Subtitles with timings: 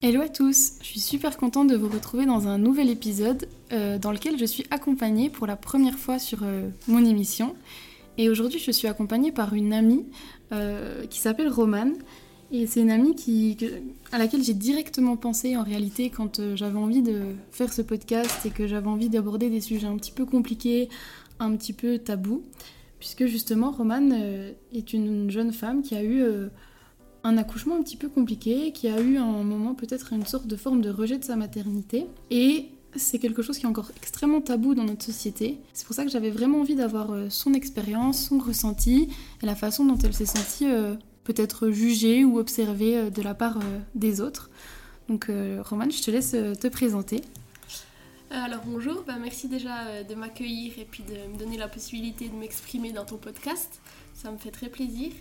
[0.00, 3.98] Hello à tous, je suis super contente de vous retrouver dans un nouvel épisode euh,
[3.98, 7.56] dans lequel je suis accompagnée pour la première fois sur euh, mon émission.
[8.16, 10.06] Et aujourd'hui je suis accompagnée par une amie
[10.52, 11.94] euh, qui s'appelle Romane.
[12.52, 13.56] Et c'est une amie
[14.12, 18.50] à laquelle j'ai directement pensé en réalité quand j'avais envie de faire ce podcast et
[18.50, 20.88] que j'avais envie d'aborder des sujets un petit peu compliqués,
[21.40, 22.44] un petit peu tabous.
[23.00, 24.12] Puisque justement Romane
[24.72, 26.22] est une jeune femme qui a eu
[27.24, 30.56] un accouchement un petit peu compliqué, qui a eu un moment peut-être une sorte de
[30.56, 32.06] forme de rejet de sa maternité.
[32.30, 35.58] Et c'est quelque chose qui est encore extrêmement tabou dans notre société.
[35.72, 39.08] C'est pour ça que j'avais vraiment envie d'avoir euh, son expérience, son ressenti
[39.42, 43.34] et la façon dont elle s'est sentie euh, peut-être jugée ou observée euh, de la
[43.34, 43.58] part
[43.94, 44.50] des autres.
[45.08, 47.22] Donc Romane, je te laisse te présenter.
[48.30, 52.34] Alors bonjour, bah, merci déjà de m'accueillir et puis de me donner la possibilité de
[52.34, 53.80] m'exprimer dans ton podcast.
[54.12, 55.12] Ça me fait très plaisir.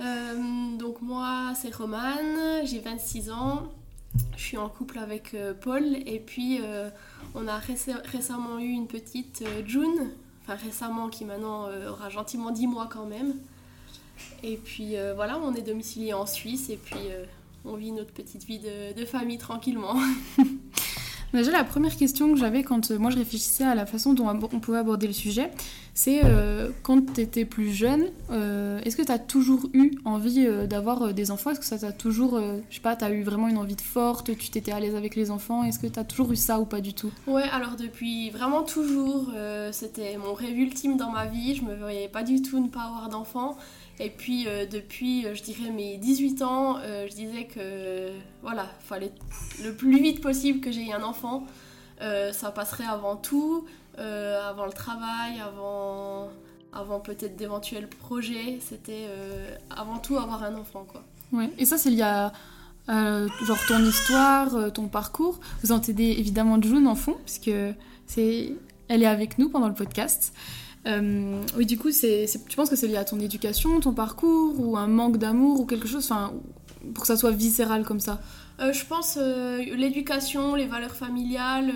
[0.00, 3.72] Euh, donc moi, c'est Romane, j'ai 26 ans.
[4.36, 6.88] Je suis en couple avec euh, Paul et puis euh,
[7.34, 10.10] on a récemment eu une petite June,
[10.42, 13.34] enfin récemment qui maintenant aura gentiment 10 mois quand même.
[14.42, 17.08] Et puis voilà, on est domicilié en Suisse et puis
[17.64, 19.96] on vit notre petite vie de, de famille tranquillement.
[21.34, 24.60] Déjà, la première question que j'avais quand moi je réfléchissais à la façon dont on
[24.60, 25.50] pouvait aborder le sujet,
[25.92, 30.46] c'est euh, quand tu étais plus jeune, euh, est-ce que tu as toujours eu envie
[30.46, 31.50] euh, d'avoir des enfants?
[31.50, 33.80] Est-ce que ça t'a toujours, je sais pas, tu as eu vraiment une envie de
[33.80, 35.64] forte, tu t'étais à l'aise avec les enfants?
[35.64, 37.10] Est-ce que tu as toujours eu ça ou pas du tout?
[37.26, 39.32] Ouais, alors depuis vraiment toujours,
[39.72, 42.82] c'était mon rêve ultime dans ma vie, je me voyais pas du tout ne pas
[42.82, 43.56] avoir d'enfants.
[44.00, 48.10] Et puis depuis, je dirais mes 18 ans, je disais que
[48.42, 49.12] voilà, fallait
[49.62, 51.46] le plus vite possible que j'ai un enfant.
[52.00, 53.66] ça passerait avant tout.
[53.98, 56.28] Euh, avant le travail, avant,
[56.72, 58.58] avant peut-être d'éventuels projets.
[58.60, 61.04] C'était euh, avant tout avoir un enfant, quoi.
[61.32, 61.50] Ouais.
[61.58, 62.32] Et ça, c'est lié à
[62.88, 65.38] euh, genre ton histoire, ton parcours.
[65.62, 67.52] Vous entendez évidemment June en fond, puisque
[68.06, 68.52] c'est,
[68.88, 70.34] elle est avec nous pendant le podcast.
[70.86, 74.86] Oui, du coup, tu penses que c'est lié à ton éducation, ton parcours, ou un
[74.86, 76.08] manque d'amour, ou quelque chose,
[76.94, 78.20] pour que ça soit viscéral comme ça?
[78.58, 81.72] Je pense l'éducation, les valeurs familiales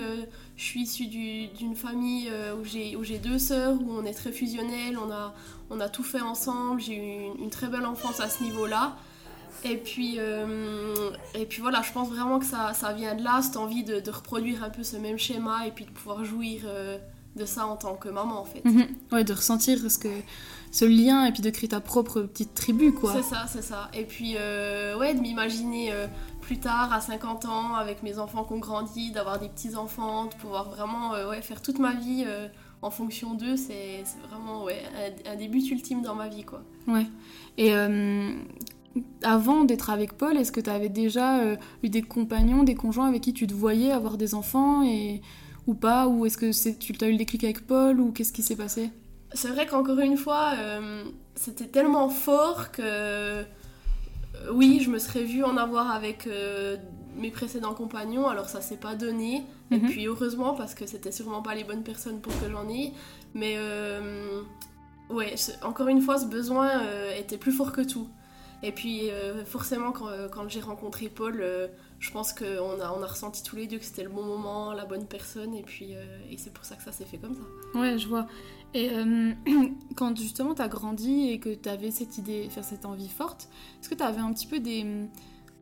[0.59, 4.97] je suis issue d'une famille euh, où j'ai deux sœurs, où on est très fusionnels,
[4.97, 5.33] on a,
[5.69, 8.97] on a tout fait ensemble, j'ai eu une, très belle enfance à ce niveau-là.
[9.63, 13.41] Et puis, euh, et puis voilà, je pense vraiment que ça, ça vient de là,
[13.41, 16.97] cette envie de, reproduire un peu ce même schéma et puis de pouvoir jouir euh,
[17.35, 18.63] de ça en tant que maman en fait.
[18.65, 18.87] Mhm.
[19.11, 20.09] Ouais, de ressentir ce, que,
[20.71, 23.13] ce lien et puis de créer ta propre petite tribu quoi.
[23.13, 23.89] C'est ça, c'est ça.
[23.93, 25.93] Et puis, ouais, de m'imaginer
[26.49, 30.33] plus tard, à 50 ans, avec mes enfants qui ont grandi, d'avoir des petits-enfants, de
[30.33, 32.47] pouvoir vraiment euh, ouais, faire toute ma vie euh,
[32.81, 34.81] en fonction d'eux, c'est vraiment ouais,
[35.31, 36.41] un, des buts ultimes dans ma vie.
[36.41, 36.63] Quoi.
[36.87, 37.05] Ouais.
[37.59, 38.31] Et euh,
[39.21, 41.39] avant d'être avec Paul, est-ce que tu avais déjà
[41.83, 45.21] eu des compagnons, des conjoints avec qui tu te voyais avoir des enfants et...
[45.69, 48.43] ou pas Ou est-ce que tu as eu le déclic avec Paul ou qu'est-ce qui
[48.43, 48.89] s'est passé?
[49.33, 50.53] C'est vrai qu'encore une fois,
[51.35, 53.45] c'était tellement fort que
[54.35, 56.77] euh, oui, je me serais vue en avoir avec euh,
[57.15, 59.43] mes précédents compagnons, alors ça s'est pas donné.
[59.71, 59.89] Et mhm.
[59.89, 62.93] puis heureusement, parce que c'était sûrement pas les bonnes personnes pour que j'en ai.
[63.33, 64.41] Mais euh,
[65.09, 66.69] ouais, encore une fois, ce besoin
[67.17, 68.07] était plus fort que tout.
[68.61, 69.09] Et puis
[69.45, 71.43] forcément, quand, quand j'ai rencontré Paul,
[71.99, 74.73] je pense qu'on a, on a ressenti tous les deux que c'était le bon moment,
[74.73, 75.91] la bonne personne, et puis
[76.29, 77.79] et c'est pour ça que ça s'est fait comme ça.
[77.79, 78.27] Ouais, je vois.
[78.73, 79.33] Et euh,
[79.95, 83.49] quand justement tu as grandi et que tu avais cette idée, faire cette envie forte,
[83.79, 84.85] est-ce que tu avais un petit peu des,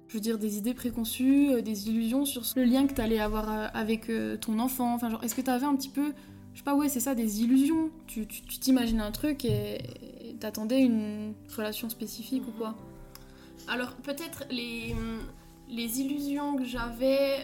[0.08, 3.20] je veux dire, des idées préconçues, euh, des illusions sur le lien que tu allais
[3.20, 4.12] avoir euh, avec
[4.42, 4.94] ton enfant?
[4.96, 6.14] Enfin, genre, est-ce que tu avais un petit peu,
[6.54, 7.92] je sais pas, ouais, c'est ça, des illusions?
[8.08, 9.80] Tu t'imagines un truc et
[10.40, 12.76] t'attendais une relation spécifique ou quoi?
[13.70, 14.96] Alors, peut-être les,
[15.70, 17.44] les illusions que j'avais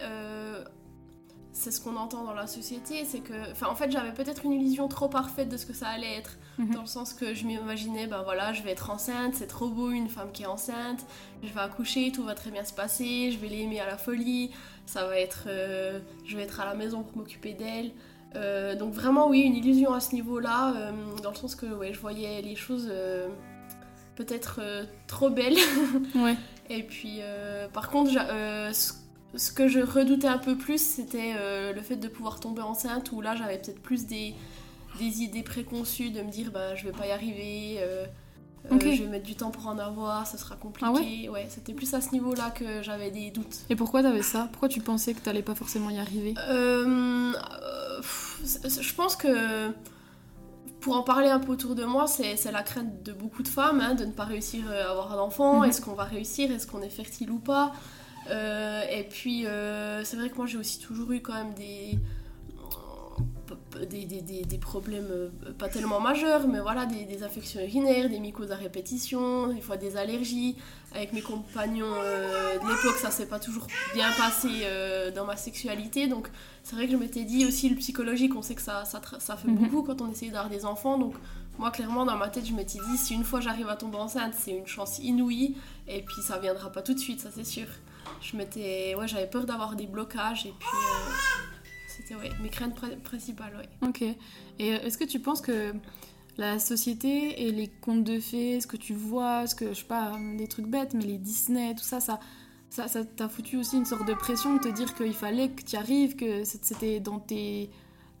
[1.54, 4.52] c'est ce qu'on entend dans la société, c'est que, enfin, en fait, j'avais peut-être une
[4.52, 6.74] illusion trop parfaite de ce que ça allait être, mhm.
[6.74, 9.90] dans le sens que je m'imaginais, ben voilà, je vais être enceinte, c'est trop beau
[9.90, 11.06] une femme qui est enceinte,
[11.44, 14.50] je vais accoucher, tout va très bien se passer, je vais l'aimer à la folie,
[14.84, 17.92] ça va être, euh, je vais être à la maison pour m'occuper d'elle.
[18.34, 21.92] Euh, donc vraiment, oui, une illusion à ce niveau-là, euh, dans le sens que, ouais,
[21.94, 22.92] je voyais les choses
[24.16, 24.60] peut-être
[25.06, 25.56] trop belles.
[26.16, 26.36] ouais.
[26.70, 27.20] Et puis,
[27.72, 28.92] par contre, ce
[29.36, 33.12] ce que je redoutais un peu plus, c'était euh, le fait de pouvoir tomber enceinte,
[33.12, 34.34] où là j'avais peut-être plus des,
[34.98, 38.06] des, idées préconçues, de me dire bah, je vais pas y arriver, euh,
[38.70, 41.26] euh, je vais mettre du temps pour en avoir, ça sera compliqué.
[41.26, 43.64] Ah ouais, c'était plus à ce niveau-là que j'avais des doutes.
[43.70, 44.48] Et pourquoi t'avais ça?
[44.52, 46.34] Pourquoi tu pensais que t'allais pas forcément y arriver?
[46.46, 47.34] Je
[48.94, 49.72] pense que
[50.84, 53.80] pour en parler un peu autour de moi, c'est la crainte de beaucoup de femmes
[53.80, 55.60] hein, de ne pas réussir à avoir un enfant.
[55.60, 55.64] Mhm.
[55.70, 56.52] Est-ce qu'on va réussir?
[56.52, 57.72] Est-ce qu'on est fertile ou pas?
[58.30, 59.46] Et puis,
[60.04, 61.98] c'est vrai que moi, j'ai aussi toujours eu quand même des
[63.88, 68.52] des, des, des, problèmes euh, pas tellement majeurs, mais voilà, des, infections urinaires, des mycoses
[68.52, 70.56] à répétition, des fois des allergies.
[70.94, 75.36] Avec mes compagnons euh, de l'époque, ça s'est pas toujours bien passé euh, dans ma
[75.36, 76.06] sexualité.
[76.06, 76.28] Donc
[76.62, 79.36] c'est vrai que je m'étais dit aussi le psychologique, on sait que ça, ça, ça
[79.36, 79.56] fait mhm.
[79.56, 80.96] beaucoup quand on essaye d'avoir des enfants.
[80.98, 81.14] Donc
[81.58, 84.34] moi, clairement, dans ma tête, je m'étais dit, si une fois j'arrive à tomber enceinte,
[84.38, 85.56] c'est une chance inouïe.
[85.88, 87.66] Et puis ça viendra pas tout de suite, ça c'est sûr.
[88.20, 90.68] Je m'étais, ouais, j'avais peur d'avoir des blocages et puis
[92.04, 93.56] c'était ouais, mes craintes principales.
[93.56, 93.88] Ouais.
[93.88, 94.02] Ok.
[94.02, 94.16] Et
[94.60, 95.72] euh, est-ce que tu penses que
[96.36, 99.84] la société et les contes de fées, ce que tu vois, ce que je sais
[99.84, 102.18] pas, des trucs bêtes, mais les Disney, tout ça, ça,
[102.70, 105.62] ça, ça t'a foutu aussi une sorte de pression de te dire qu'il fallait que
[105.62, 107.70] tu arrives, que c'était dans tes,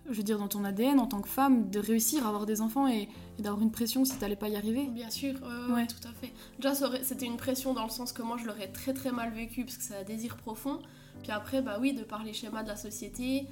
[0.08, 2.60] je veux dire, dans ton ADN en tant que femme, de réussir à avoir des
[2.60, 3.08] enfants et,
[3.40, 4.86] d'avoir une pression si t'allais pas y arriver?
[4.86, 5.34] Bien sûr,
[5.70, 5.88] ouais.
[5.88, 6.32] tout à fait.
[6.60, 6.72] Déjà,
[7.02, 9.76] c'était une pression dans le sens que moi, je l'aurais très très mal vécu parce
[9.76, 10.78] que c'est un désir profond.
[11.24, 13.48] Puis après, bah oui, de par les schémas de la société,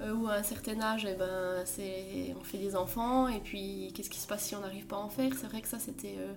[0.00, 1.64] euh, où à un certain âge, eh ben,
[2.38, 5.00] on fait des enfants, et puis qu'est-ce qui se passe si on n'arrive pas à
[5.00, 5.32] en faire?
[5.40, 6.16] C'est vrai que ça, c'était...
[6.18, 6.32] Euh,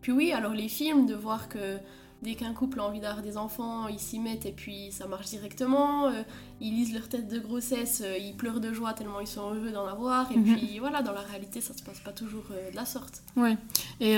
[0.00, 1.78] puis oui, alors les films, de voir que
[2.22, 5.26] dès qu'un couple a envie d'avoir des enfants, ils s'y mettent et puis ça marche
[5.26, 6.06] directement.
[6.06, 6.22] Euh,
[6.60, 9.86] ils lisent leur tête de grossesse, ils pleurent de joie tellement ils sont heureux d'en
[9.86, 10.30] avoir.
[10.32, 10.56] Et mhm.
[10.56, 13.22] puis voilà, dans la réalité, ça se passe pas toujours de la sorte.
[13.36, 13.56] Ouais.
[14.00, 14.16] Et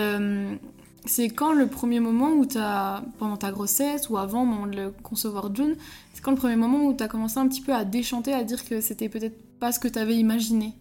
[1.04, 4.76] c'est quand le premier moment où tu as, pendant ta grossesse ou avant moment de
[4.76, 5.76] le concevoir June,
[6.22, 8.44] c'est quand le premier moment où tu as commencé un petit peu à déchanter, à
[8.44, 10.72] dire que c'était peut-être pas ce que tu avais imaginé?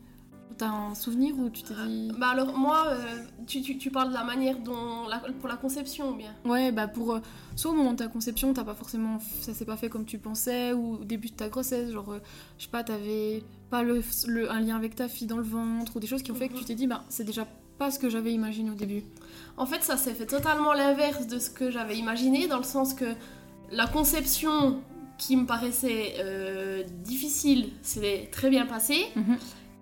[0.55, 2.11] T'as un souvenir où tu t'es dit.
[2.19, 2.99] Bah alors, moi, euh,
[3.47, 5.07] tu, tu, tu, parles de la manière dont.
[5.39, 6.31] pour la conception ou bien?
[6.45, 7.13] Ouais, bah pour.
[7.13, 7.19] Euh,
[7.55, 9.17] soit au moment de ta conception, t'as pas forcément.
[9.39, 12.19] Ça s'est pas fait comme tu pensais, ou au début de ta grossesse, genre, euh,
[12.59, 14.03] je sais pas, t'avais pas le,
[14.51, 16.53] un lien avec ta fille dans le ventre, ou des choses qui ont fait que
[16.53, 16.65] tu mhm.
[16.67, 17.47] t'es dit, bah c'est déjà
[17.79, 19.05] pas ce que j'avais imaginé au début.
[19.57, 22.93] En fait, ça s'est fait totalement l'inverse de ce que j'avais imaginé, dans le sens
[22.93, 23.15] que
[23.71, 24.81] la conception
[25.21, 29.05] qui me paraissait euh, difficile s'est très bien passée.
[29.15, 29.37] Mhm.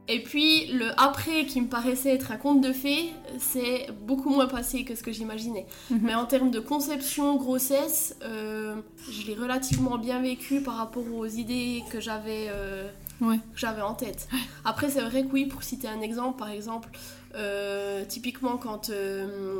[0.09, 4.47] Et puis le après qui me paraissait être un conte de fées, c'est beaucoup moins
[4.47, 5.65] passé que ce que j'imaginais.
[5.89, 5.99] Mhm.
[6.01, 8.75] Mais en termes de conception, grossesse, euh,
[9.09, 12.89] je l'ai relativement bien vécu par rapport aux idées que j'avais euh,
[13.55, 14.27] j'avais en tête.
[14.65, 16.89] Après, c'est vrai que oui, pour citer un exemple, par exemple,
[17.35, 19.59] euh, typiquement, quand euh,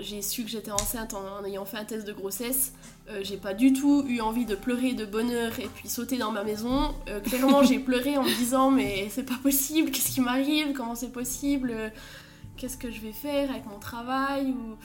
[0.00, 2.72] j'ai su que j'étais enceinte en, ayant fait un test de grossesse,
[3.08, 6.30] euh, j'ai pas du tout eu envie de pleurer de bonheur et puis sauter dans
[6.30, 6.94] ma maison.
[7.24, 11.12] clairement, j'ai pleuré en me disant Mais c'est pas possible, qu'est-ce qui m'arrive Comment c'est
[11.12, 11.74] possible
[12.56, 14.76] Qu'est-ce que je vais faire avec mon travail ou...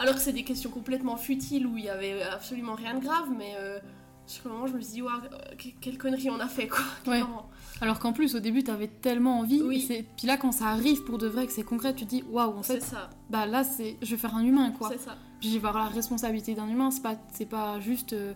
[0.00, 3.28] Alors que c'est des questions complètement futiles où il y avait absolument rien de grave,
[3.38, 3.54] mais
[4.26, 6.84] sur le moment, je me suis dit Quelle connerie on a fait quoi
[7.82, 9.60] alors qu'en plus, au début, t'avais tellement envie.
[9.60, 9.84] Oui.
[9.90, 12.22] Et puis là, quand ça arrive pour de vrai, que c'est concret, tu te dis
[12.30, 13.10] waouh, en fait, ça.
[13.28, 14.88] bah là, c'est, je vais faire un humain, quoi.
[14.88, 15.16] C'est ça.
[15.40, 16.92] Je vais avoir la responsabilité d'un humain.
[16.92, 18.34] C'est pas, c'est pas juste euh,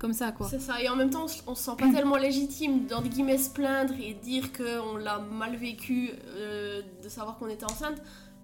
[0.00, 0.48] comme ça, quoi.
[0.48, 0.82] C'est ça.
[0.82, 3.94] Et en même temps, on se sent pas tellement légitime dans des guillemets se plaindre
[4.00, 8.02] et dire qu'on l'a mal vécu euh, de savoir qu'on était enceinte.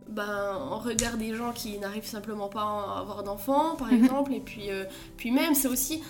[0.09, 4.05] Ben, on regarde des gens qui n'arrivent simplement pas à avoir d'enfants, par mhm.
[4.05, 4.85] exemple, et puis, euh,
[5.17, 6.03] puis même, c'est aussi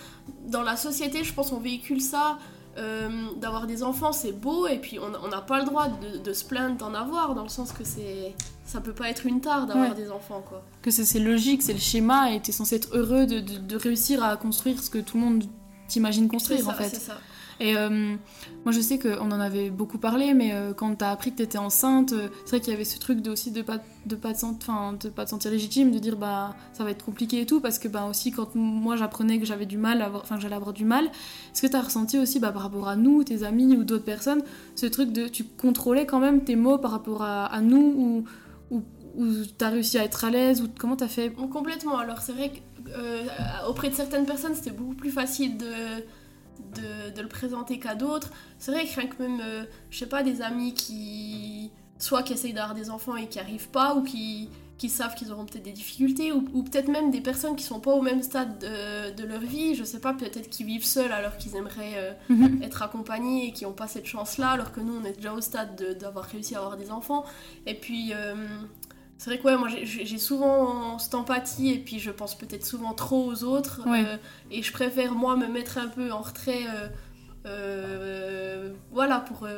[0.46, 2.38] dans la société, je pense, on véhicule ça
[2.76, 6.44] euh, d'avoir des enfants, c'est beau, et puis on n'a pas le droit de, se
[6.44, 8.35] plaindre d'en avoir, dans le sens que c'est
[8.67, 10.64] ça peut pas être une tare d'avoir des enfants, quoi.
[10.82, 14.37] Que c'est logique, c'est le schéma, et es censé être heureux de, de, réussir à
[14.37, 15.44] construire ce que tout le monde
[15.87, 16.88] t'imagine construire, en fait.
[16.96, 17.19] Ça.
[17.61, 18.17] Et euh,
[18.65, 21.58] moi, je sais qu'on en avait beaucoup parlé, mais euh, quand t'as appris que t'étais
[21.58, 24.32] enceinte, euh, c'est vrai qu'il y avait ce truc de, aussi de pas, de, pas
[24.32, 27.61] te de pas te sentir légitime, de dire bah ça va être compliqué et tout,
[27.61, 30.84] parce que bah aussi quand moi j'apprenais que j'avais du mal, enfin j'allais avoir du
[30.84, 34.05] mal, est-ce que t'as ressenti aussi bah, par rapport à nous, tes amis ou d'autres
[34.05, 34.43] personnes,
[34.75, 38.25] ce truc de tu contrôlais quand même tes mots par rapport à, nous
[38.70, 38.82] ou, ou,
[39.17, 41.31] ou t'as réussi à être à l'aise ou comment t'as fait?
[41.31, 41.99] Complètement.
[41.99, 42.53] Alors c'est vrai
[42.84, 45.67] qu'auprès de certaines personnes c'était beaucoup plus facile de
[46.75, 48.31] de, le présenter qu'à d'autres.
[48.58, 51.70] C'est vrai que rien que même, euh, je sais pas, des amis qui.
[51.99, 55.32] soit qui essayent d'avoir des enfants et qui arrivent pas, ou qui, qui savent qu'ils
[55.32, 58.58] auront peut-être des difficultés, ou, peut-être même des personnes qui sont pas au même stade
[58.58, 62.63] de, leur vie, je sais pas, peut-être qui vivent seuls alors qu'ils aimeraient euh, mhm.
[62.63, 65.41] être accompagnés et qui ont pas cette chance-là, alors que nous on est déjà au
[65.41, 67.25] stade d'avoir réussi à avoir des enfants.
[67.67, 68.13] Et puis.
[68.13, 68.34] Euh,
[69.24, 72.93] c'est vrai que ouais, moi j'ai souvent cette empathie et puis je pense peut-être souvent
[72.93, 73.81] trop aux autres.
[73.86, 74.19] Euh,
[74.50, 76.88] et je préfère moi me mettre un peu en retrait, euh,
[77.46, 79.48] euh, voilà, pour,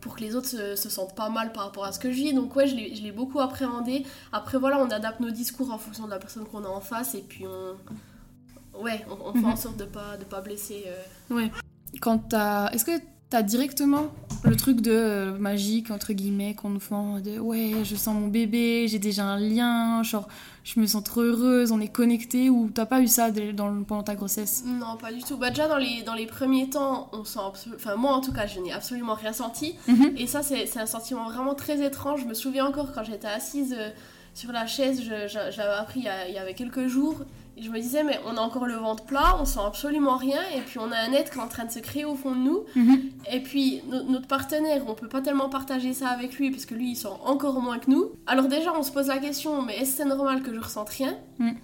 [0.00, 2.32] pour que les autres se, sentent pas mal par rapport à ce que je vis.
[2.32, 4.06] Donc ouais, je l'ai beaucoup appréhendé.
[4.32, 7.14] Après voilà, on adapte nos discours en fonction de la personne qu'on a en face
[7.14, 9.56] et puis on, ouais, on, fait en mhm.
[9.56, 10.86] sorte de pas, de pas blesser.
[11.28, 11.52] Ouais.
[12.00, 12.32] Quand
[12.72, 14.06] Est-ce que tu as directement
[14.44, 18.28] le truc de euh, magique, entre guillemets, qu'on nous fait de ouais, je sens mon
[18.28, 20.28] bébé, j'ai déjà un lien, genre
[20.64, 24.02] je me sens trop heureuse, on est connecté ou t'as pas eu ça dans, pendant
[24.02, 24.64] ta grossesse?
[24.66, 25.36] Non, pas du tout.
[25.36, 27.40] Bah, déjà dans les, dans les premiers temps, on sent
[27.74, 29.74] enfin moi en tout cas, je n'ai absolument rien senti.
[29.88, 30.14] Mhm.
[30.16, 32.20] Et ça, c'est un sentiment vraiment très étrange.
[32.22, 33.90] Je me souviens encore quand j'étais assise euh,
[34.34, 37.20] sur la chaise, j'avais appris il y, a, il y avait quelques jours.
[37.56, 40.40] Et je me disais, mais on a encore le ventre plat, on sent absolument rien,
[40.56, 42.32] et puis on a un être qui est en train de se créer au fond
[42.32, 42.64] de nous.
[42.74, 43.10] Mhm.
[43.32, 46.90] Et puis notre partenaire, on peut pas tellement partager ça avec lui, parce que lui,
[46.90, 48.10] il sent encore moins que nous.
[48.26, 50.88] Alors déjà, on se pose la question, mais est-ce que c'est normal que je ressente
[50.90, 51.54] rien mhm.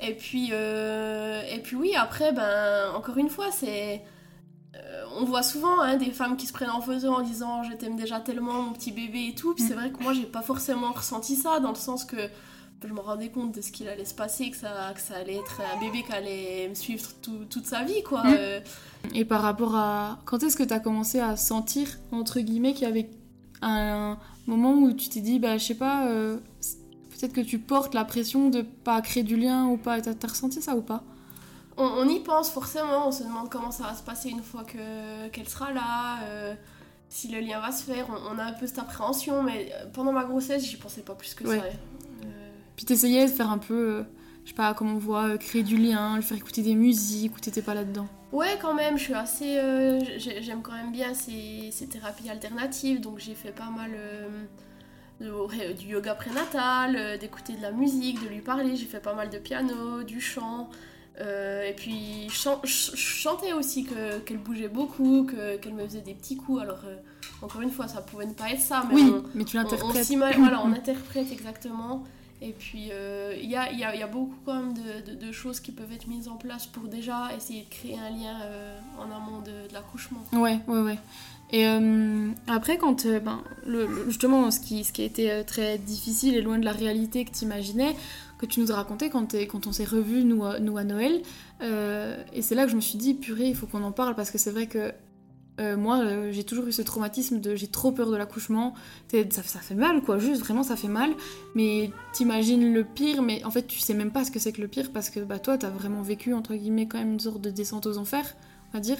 [0.00, 4.02] et, puis, euh, et puis oui, après, ben, encore une fois, c'est...
[4.76, 7.72] Euh, on voit souvent hein, des femmes qui se prennent en faisant en disant je
[7.72, 9.80] t'aime déjà tellement mon petit bébé et tout puis c'est mhm.
[9.80, 12.28] vrai que moi j'ai pas forcément ressenti ça dans le sens que
[12.86, 15.36] je me rendais compte de ce qu'il allait se passer, que ça, que ça allait
[15.36, 17.10] être un bébé qui allait me suivre
[17.50, 18.22] toute sa vie, quoi.
[18.22, 18.36] Mm.
[18.38, 18.60] Euh.
[19.14, 20.18] Et par rapport à...
[20.24, 23.10] Quand est-ce que tu as commencé à sentir, entre guillemets, qu'il y avait
[23.62, 26.38] un moment où tu t'es dit, bah, je sais pas, euh,
[27.10, 30.00] peut-être que tu portes la pression de pas créer du lien ou pas.
[30.00, 31.02] T'as as ressenti ça ou pas?
[31.76, 34.64] On, y pense forcément, on se demande comment ça va se passer une fois
[35.32, 36.22] qu'elle sera là.
[36.24, 36.54] Euh,
[37.08, 40.24] si le lien va se faire, on, a un peu cette appréhension, mais pendant ma
[40.24, 41.62] grossesse, j'y pensais pas plus que ça.
[42.78, 44.02] Puis t'essayais de faire un peu, euh,
[44.44, 47.36] je sais pas, comme on voit, euh, créer du lien, le faire écouter des musiques,
[47.36, 48.06] ou t'étais pas là-dedans?
[48.30, 49.58] Ouais, quand même, je suis assez.
[49.58, 53.90] Euh, j'aime quand même bien ces, ces, thérapies alternatives, donc j'ai fait pas mal
[55.20, 58.76] du yoga prénatal, d'écouter de la musique, de lui parler.
[58.76, 60.70] J'ai fait pas mal de piano, du chant.
[61.18, 63.88] et puis je, chantais aussi
[64.24, 65.26] qu'elle bougeait beaucoup,
[65.60, 66.62] qu'elle me faisait des petits coups.
[66.62, 66.84] Alors
[67.42, 70.06] encore une fois, ça pouvait ne pas être ça, mais oui, on, mais tu l'interprètes.
[70.38, 72.04] voilà, on interprète exactement.
[72.40, 75.58] Et puis, euh, il y, a, y, y, a, beaucoup quand même de, de, choses
[75.58, 79.10] qui peuvent être mises en place pour déjà essayer de créer un lien euh, en
[79.10, 80.22] amont de, l'accouchement.
[80.32, 80.98] Ouais, ouais, ouais.
[81.50, 83.42] Et euh, après, quand ben,
[84.06, 87.32] justement, ce qui, ce qui a été très difficile et loin de la réalité que
[87.32, 87.96] tu imaginais,
[88.38, 91.22] que tu nous as raconté quand, quand on s'est revus, nous, nous à Noël,
[91.60, 94.30] et c'est là que je me suis dit, purée, il faut qu'on en parle parce
[94.30, 94.92] que c'est vrai que
[95.58, 98.74] euh, moi, euh, j'ai toujours eu ce traumatisme de j'ai trop peur de l'accouchement.
[99.10, 101.10] Ça, ça, fait mal, quoi, juste vraiment ça fait mal.
[101.54, 104.60] Mais t'imagines le pire, mais en fait, tu sais même pas ce que c'est que
[104.60, 107.40] le pire parce que bah, toi, t'as vraiment vécu, entre guillemets, quand même une sorte
[107.40, 108.36] de descente aux enfers,
[108.70, 108.98] on va dire.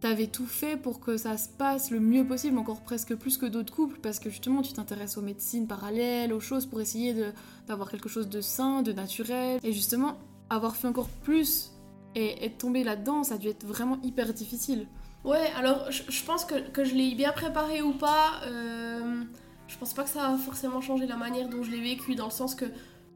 [0.00, 3.44] T'avais tout fait pour que ça se passe le mieux possible, encore presque plus que
[3.44, 7.14] d'autres couples, parce que justement, tu t'intéresses aux médecines parallèles, aux choses pour essayer
[7.66, 9.60] d'avoir quelque chose de sain, de naturel.
[9.62, 10.16] Et justement,
[10.48, 11.72] avoir fait encore plus
[12.14, 14.86] et être tombé là-dedans, ça a dû être vraiment hyper difficile.
[15.24, 19.22] Ouais, alors je, pense que, que je l'ai bien préparé ou pas, euh,
[19.68, 22.26] je pense pas que ça a forcément changé la manière dont je l'ai vécu, dans
[22.26, 22.64] le sens que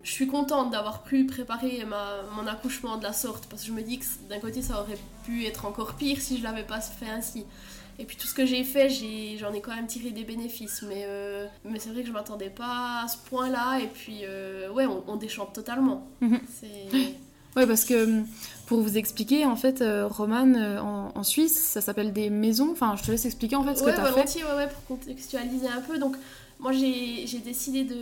[0.02, 3.72] je suis contente d'avoir pu préparer ma, mon accouchement de la sorte, parce que je
[3.72, 6.80] me dis que d'un côté ça aurait pu être encore pire si je l'avais pas
[6.80, 7.44] fait ainsi.
[7.98, 8.90] Et puis tout ce que j'ai fait,
[9.38, 12.50] j'en ai, quand même tiré des bénéfices, mais, euh, mais c'est vrai que je m'attendais
[12.50, 16.06] pas à ce point-là, et puis euh, ouais, on, on, déchante totalement.
[16.20, 16.40] Mhm.
[16.52, 17.14] C'est...
[17.56, 18.24] Ouais, parce que
[18.66, 22.70] pour vous expliquer, en fait, euh, Roman, euh, en, Suisse, ça s'appelle des maisons.
[22.72, 24.44] Enfin, je te laisse expliquer en fait ce que tu as fait.
[24.44, 25.98] Ouais, ouais, pour contextualiser un peu.
[25.98, 26.16] Donc,
[26.58, 27.96] moi, j'ai décidé de,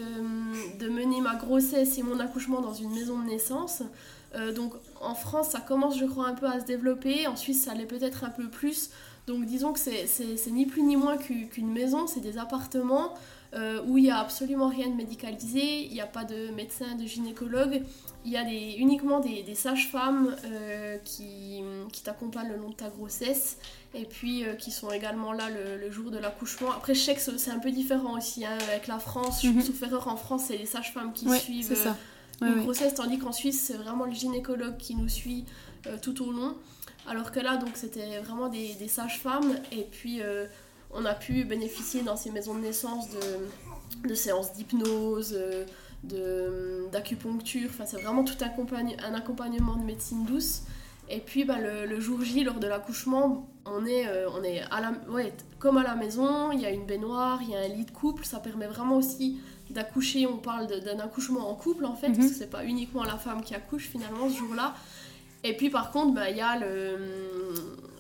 [0.79, 3.83] de, mener ma grossesse et mon accouchement dans une maison de naissance.
[4.35, 7.27] Euh, donc, en France, ça commence, je crois, un peu à se développer.
[7.27, 8.91] En Suisse, ça l'est peut-être un peu plus.
[9.27, 13.15] Donc, disons que c'est ni plus ni moins qu'une maison, c'est des appartements.
[13.87, 17.05] où il n'y a absolument rien de médicalisé, il n'y a pas de médecin, de
[17.05, 17.83] gynécologue,
[18.25, 21.63] il y a des, uniquement des, des sages-femmes euh, qui,
[21.93, 23.59] qui t'accompagnent le long de ta grossesse
[23.95, 26.71] et puis euh, qui sont également là le, jour de l'accouchement.
[26.71, 29.43] Après, je sais que c'est un peu différent aussi hein, avec la France.
[29.43, 29.63] Mm -hmm.
[29.63, 31.97] Sauf erreur, en France, c'est les sages-femmes qui suivent ça.
[32.41, 35.45] une euh, grossesse, tandis qu'en Suisse, c'est vraiment le gynécologue qui nous suit
[36.01, 36.55] tout au long.
[37.09, 40.21] Alors que là, donc, c'était vraiment des, des sages-femmes et puis
[40.99, 43.25] on a pu bénéficier dans ces maisons de naissance de,
[44.11, 45.33] de séances d'hypnose
[46.05, 50.63] d'acupuncture, enfin c'est vraiment tout un accompagnement de médecine douce.
[51.09, 54.81] Et puis bah, le, jour J, lors de l'accouchement, on est, euh, on est à
[54.81, 57.69] la, ouais, comme à la maison, il y a une baignoire, il y a un
[57.69, 59.39] lit de couple, ça permet vraiment aussi
[59.71, 63.17] d'accoucher, on parle d'un accouchement en couple en fait, parce que c'est pas uniquement la
[63.17, 64.75] femme qui accouche finalement ce jour-là.
[65.45, 66.99] Et puis par contre, bah, il y a le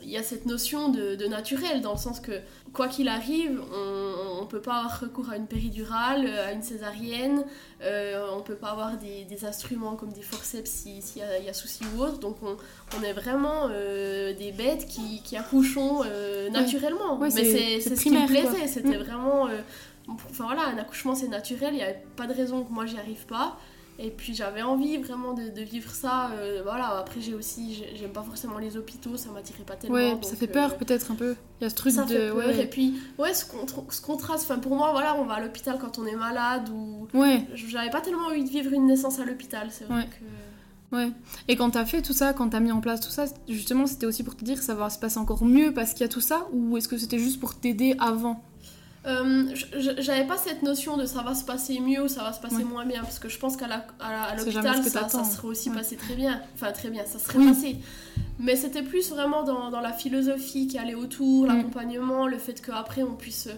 [0.02, 2.32] il y a cette notion de, de, naturel, dans le sens que,
[2.72, 7.44] quoi qu'il arrive, on ne peut pas avoir recours à une péridurale, à une césarienne,
[7.82, 11.22] euh, on ne peut pas avoir des, des, instruments comme des forceps s'il si y,
[11.22, 12.18] a, y a souci ou autre.
[12.18, 12.56] Donc on,
[12.98, 17.18] on est vraiment euh, des bêtes qui, qui accouchons euh, naturellement.
[17.18, 19.02] Ouais, Mais c'est ce qui me plaisait, c'était mm.
[19.02, 19.48] vraiment...
[20.08, 22.98] Enfin voilà, un accouchement c'est naturel, il n'y a pas de raison que moi j'y
[22.98, 23.56] arrive pas.
[23.98, 26.30] Et puis j'avais envie vraiment de, de vivre ça.
[26.32, 29.96] euh, voilà, après j'ai aussi, j'ai- j'aime pas forcément les hôpitaux, ça m'attirait pas tellement.
[29.96, 31.36] Ouais, ça fait euh, peur peut-être un peu.
[31.60, 32.08] Il y a ce truc ça de.
[32.08, 32.36] fait peur.
[32.36, 32.62] ouais.
[32.62, 35.78] Et puis, ouais, ce, contra- ce contraste, enfin pour moi, voilà, on va à l'hôpital
[35.80, 37.06] quand on est malade ou.
[37.14, 40.08] Ouais, J'avais pas tellement envie de vivre une naissance à l'hôpital, c'est vrai Ouais.
[40.90, 40.96] que.
[40.96, 41.10] ouais.
[41.48, 44.06] Et quand t'as fait tout ça, quand t'as mis en place tout ça, justement, c'était
[44.06, 46.08] aussi pour te dire que ça va se passer encore mieux parce qu'il y a
[46.08, 48.42] tout ça ou est-ce que c'était juste pour t'aider avant?
[49.04, 49.52] Euh,
[49.98, 52.56] J'avais pas cette notion de ça va se passer mieux ou ça va se passer
[52.56, 52.64] Ouais.
[52.64, 55.76] moins bien, parce que je pense qu'à l'hôpital, ça, serait aussi Ouais.
[55.76, 56.40] passé très bien.
[56.54, 57.48] Enfin, très bien, ça serait Oui.
[57.48, 57.76] passé.
[58.38, 63.02] Mais c'était plus vraiment dans, dans la philosophie qui allait autour, l'accompagnement, le fait qu'après
[63.02, 63.48] on puisse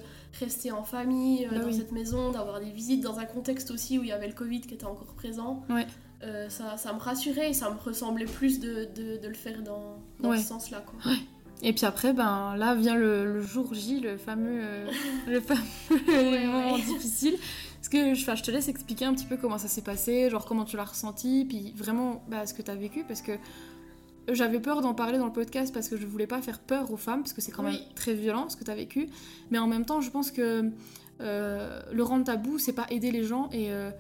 [0.40, 1.74] rester en famille, euh, Bah dans oui.
[1.76, 4.62] cette maison, d'avoir des visites, dans un contexte aussi où il y avait le Covid
[4.62, 5.62] qui était encore présent.
[5.70, 5.86] Ouais.
[6.22, 9.62] Euh, ça, ça me rassurait et ça me ressemblait plus de, de- de le faire
[9.62, 10.82] dans, ce sens-là.
[10.86, 11.12] quoi.
[11.62, 14.90] Et puis après, ben là vient le, le jour J, le fameux, euh,
[15.26, 15.61] le fameux
[16.46, 17.34] moment difficile.
[17.34, 20.64] Est-ce que je, te laisse expliquer un petit peu comment ça s'est passé, genre comment
[20.64, 23.32] tu l'as ressenti, puis vraiment bah, ce que tu as vécu, parce que
[24.32, 26.96] j'avais peur d'en parler dans le podcast parce que je voulais pas faire peur aux
[26.96, 27.88] femmes, parce que c'est quand même Oui.
[27.94, 29.08] très violent ce que tu as vécu.
[29.50, 30.70] Mais en même temps, je pense que
[31.20, 33.90] euh, le rendre tabou, c'est pas aider les gens et, euh,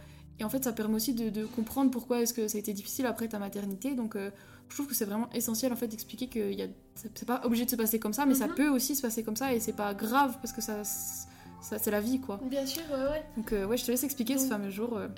[0.40, 2.72] et en fait, ça permet aussi de, de comprendre pourquoi est-ce que ça a été
[2.72, 3.94] difficile après ta maternité.
[3.94, 7.40] Donc, je trouve que c'est vraiment essentiel en fait d'expliquer que y a- c'est pas
[7.44, 8.54] obligé de se passer comme ça, mais ça Mhm.
[8.54, 11.90] peut aussi se passer comme ça et c'est pas grave parce que ça, ça c'est
[11.90, 12.38] la vie quoi.
[12.44, 13.24] Bien sûr, ouais, ouais.
[13.36, 14.96] Donc, euh, ouais, je te laisse expliquer ce fameux jour.
[14.96, 15.08] euh.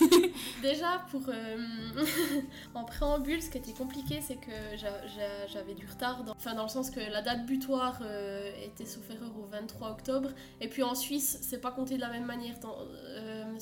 [0.62, 1.56] Déjà, pour euh,
[2.74, 6.24] en préambule, ce qui était compliqué, c'est que j'a- j'a- j'avais du retard.
[6.24, 6.32] Dans...
[6.32, 10.30] Enfin, dans le sens que la date butoir euh, était sauf erreur au 23 octobre.
[10.60, 12.58] Et puis en Suisse, c'est pas compté de la même manière.
[12.60, 12.78] Dans-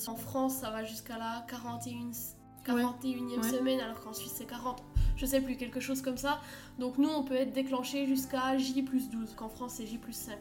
[0.09, 2.13] en France, ça va jusqu'à la 41
[2.67, 3.49] 41e Ouais.
[3.51, 4.83] semaine, alors qu'en Suisse, c'est 40.
[5.17, 6.41] Je sais plus, quelque chose comme ça.
[6.79, 10.13] Donc nous, on peut être déclenché jusqu'à J plus 12, qu'en France, c'est J plus
[10.13, 10.37] 5.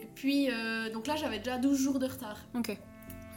[0.00, 2.38] Et puis, euh, donc là, j'avais déjà 12 jours de retard.
[2.56, 2.76] Ok.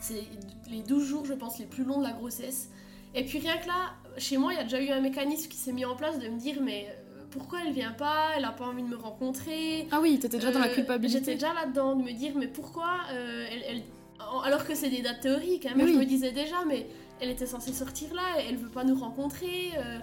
[0.02, 0.24] C'est
[0.70, 2.70] les 12 jours, je pense, les plus longs de la grossesse.
[3.16, 5.58] Et puis rien que là, chez moi, il y a déjà eu un mécanisme qui
[5.58, 8.28] s'est mis en place de me dire, mais euh, pourquoi elle vient pas?
[8.38, 9.88] Elle a pas envie de me rencontrer.
[9.92, 11.20] Ah oui, t'étais déjà dans la Euh, culpabilité.
[11.20, 13.84] J'étais déjà là-dedans, de me dire, mais pourquoi euh, elle, elle-
[14.32, 16.88] en- Alors que c'est des dates théoriques, hein, Mais je me disais déjà, mais
[17.22, 19.72] elle était censée sortir là, elle veut pas nous rencontrer.
[19.78, 20.00] euh,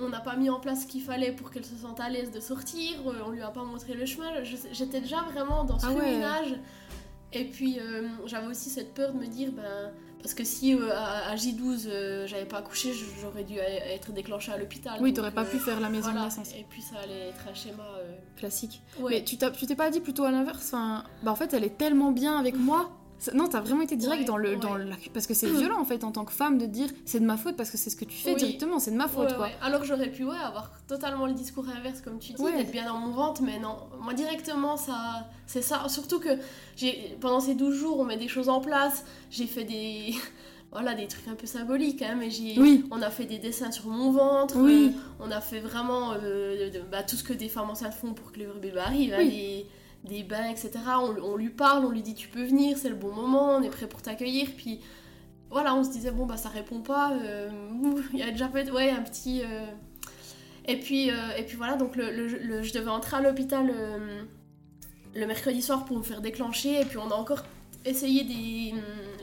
[0.00, 2.32] on n'a pas mis en place ce qu'il fallait pour qu'elle se sente à l'aise
[2.32, 4.28] de sortir, euh, on lui a pas montré le chemin.
[4.72, 6.20] J'étais déjà vraiment dans ce Ah ouais.
[7.32, 9.90] Et puis euh, j'avais aussi cette peur de me dire, ben,
[10.22, 14.52] parce que si euh, à, à J12 euh, j'avais pas accouché, j'aurais dû être déclenchée
[14.52, 14.98] à l'hôpital.
[15.00, 16.20] Oui, t'aurais pas pu faire la maison voilà.
[16.20, 16.52] de naissance.
[16.54, 17.84] Et puis ça allait être un schéma.
[18.36, 18.82] Classique.
[19.00, 19.10] ouais.
[19.10, 22.10] Mais tu t'es pas dit plutôt à l'inverse enfin, Bah en fait, elle est tellement
[22.10, 22.90] bien avec moi.
[23.32, 24.56] Non, t'as vraiment été direct Ouais, dans le, ouais.
[24.56, 24.96] dans la...
[25.12, 27.36] Parce que c'est violent en fait en tant que femme de dire c'est de ma
[27.36, 28.36] faute parce que c'est ce que tu fais Oui.
[28.36, 29.48] directement, c'est de ma faute Ouais, quoi.
[29.62, 32.84] Alors que j'aurais pu ouais, avoir totalement le discours inverse comme tu dis, d'être bien
[32.86, 35.88] dans mon ventre, mais non, moi directement ça, c'est ça.
[35.88, 36.30] Surtout que
[36.76, 40.14] j'ai pendant ces 12 jours on met des choses en place, j'ai fait des
[40.72, 42.84] voilà des trucs un peu symboliques, hein, mais j'ai Oui.
[42.90, 44.92] on a fait des dessins sur mon ventre, Oui.
[44.92, 48.12] euh, on a fait vraiment euh, de- bah, tout ce que des femmes enceintes font
[48.12, 49.22] pour que le bébé arrive, hein.
[50.04, 50.70] Des, bains, etc.
[51.00, 53.62] On, on lui parle, on lui dit tu peux venir, c'est le bon moment, on
[53.62, 54.80] est prêt pour t'accueillir, puis
[55.50, 57.48] voilà, on se disait bon bah ça répond pas, euh,
[58.12, 59.66] il y a déjà ouais un petit euh,
[60.66, 63.72] et puis euh, et puis voilà donc le, le- le- je devais entrer à l'hôpital
[65.14, 67.44] le mercredi soir pour me faire déclencher et puis on a encore
[67.84, 68.74] essayé des,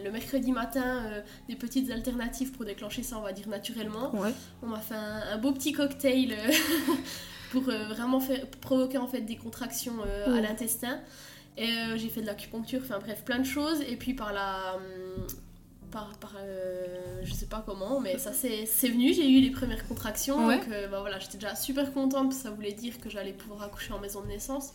[0.06, 1.04] le mercredi matin
[1.50, 4.32] des petites alternatives pour déclencher ça on va dire naturellement Ouais.
[4.62, 6.38] on m'a fait un, un beau petit cocktail
[7.52, 10.42] pour euh, vraiment faire, provoquer en fait des contractions euh, à Ouais.
[10.42, 11.00] l'intestin.
[11.58, 13.82] Et euh, j'ai fait de l'acupuncture, enfin bref, plein de choses.
[13.88, 14.76] Et puis par la.
[14.76, 15.28] hum,
[15.92, 19.86] Par, par euh, je sais pas comment, mais ça c'est venu, j'ai eu les premières
[19.90, 20.48] contractions.
[20.48, 20.58] Ouais.
[20.60, 23.34] Donc euh, bah, voilà, j'étais déjà super contente parce que ça voulait dire que j'allais
[23.34, 24.70] pouvoir accoucher en maison de naissance.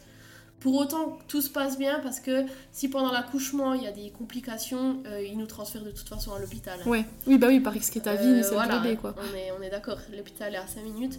[0.61, 4.11] Pour autant, tout se passe bien parce que si pendant l'accouchement il y a des
[4.11, 6.79] complications, euh, ils nous transfèrent de toute façon à l'hôpital.
[6.85, 7.07] Ouais.
[7.27, 9.15] Oui, bah oui, par risquer ta vie, mais c'est voilà, bébé quoi.
[9.19, 11.19] On est, on est d'accord, l'hôpital est à 5 minutes.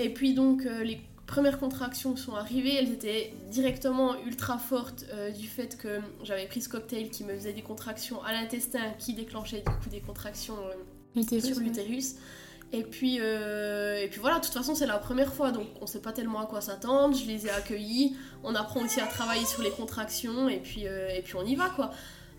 [0.00, 5.30] Et puis donc euh, les premières contractions sont arrivées, elles étaient directement ultra fortes euh,
[5.30, 9.14] du fait que j'avais pris ce cocktail qui me faisait des contractions à l'intestin qui
[9.14, 10.56] déclenchait du coup des contractions
[11.16, 12.16] euh, sur l'utérus.
[12.72, 15.86] Et puis, euh, et puis voilà, de toute façon c'est la première fois, donc on
[15.86, 19.44] sait pas tellement à quoi s'attendre, je les ai accueillis, on apprend aussi à travailler
[19.44, 21.90] sur les contractions, et puis, euh, et puis on y va quoi.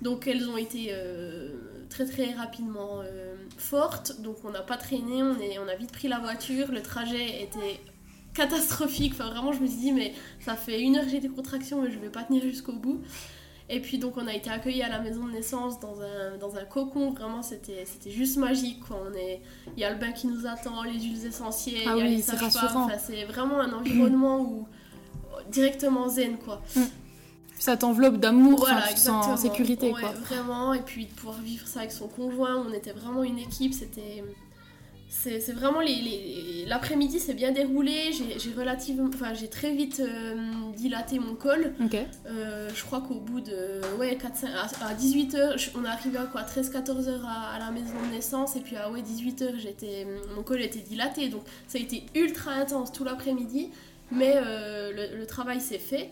[0.01, 1.49] Donc elles ont été euh,
[1.91, 5.91] très très rapidement euh, fortes, donc on n'a pas traîné, on, est, on a vite
[5.91, 7.79] pris la voiture, le trajet était
[8.33, 11.29] catastrophique, enfin vraiment je me suis dit mais ça fait une heure que j'ai des
[11.29, 13.01] contractions mais je vais pas tenir jusqu'au bout.
[13.73, 16.55] Et puis donc on a été accueillis à la maison de naissance dans un, dans
[16.55, 18.97] un cocon, vraiment c'était c'était juste magique quoi.
[19.09, 19.41] On est,
[19.77, 22.05] il y a le bain qui nous attend, les huiles essentielles, Ah il y a
[22.05, 24.67] oui, les c'est sages-femmes, c'est vraiment un environnement où
[25.49, 26.61] directement zen quoi.
[27.61, 30.09] Ça t'enveloppe d'amour, Voilà, tu sens en sécurité, Ouais, quoi.
[30.27, 33.73] Vraiment, et puis de pouvoir vivre ça avec son conjoint, on était vraiment une équipe,
[33.73, 34.23] c'était...
[35.13, 40.35] C'est vraiment les- l'après-midi s'est bien déroulé, j'ai relativement, enfin j'ai très vite euh,
[40.77, 41.73] dilaté mon col.
[41.83, 41.97] Ok.
[42.27, 44.49] Euh, je crois qu'au bout de ouais 4, 5,
[44.81, 48.55] à, 18h, on est arrivé à quoi 13-14 heures à, à la maison de naissance
[48.55, 52.51] et puis à ouais 18h j'étais mon col était dilaté donc ça a été ultra
[52.53, 53.69] intense tout l'après-midi
[54.11, 56.09] mais euh, le, le travail s'est fait.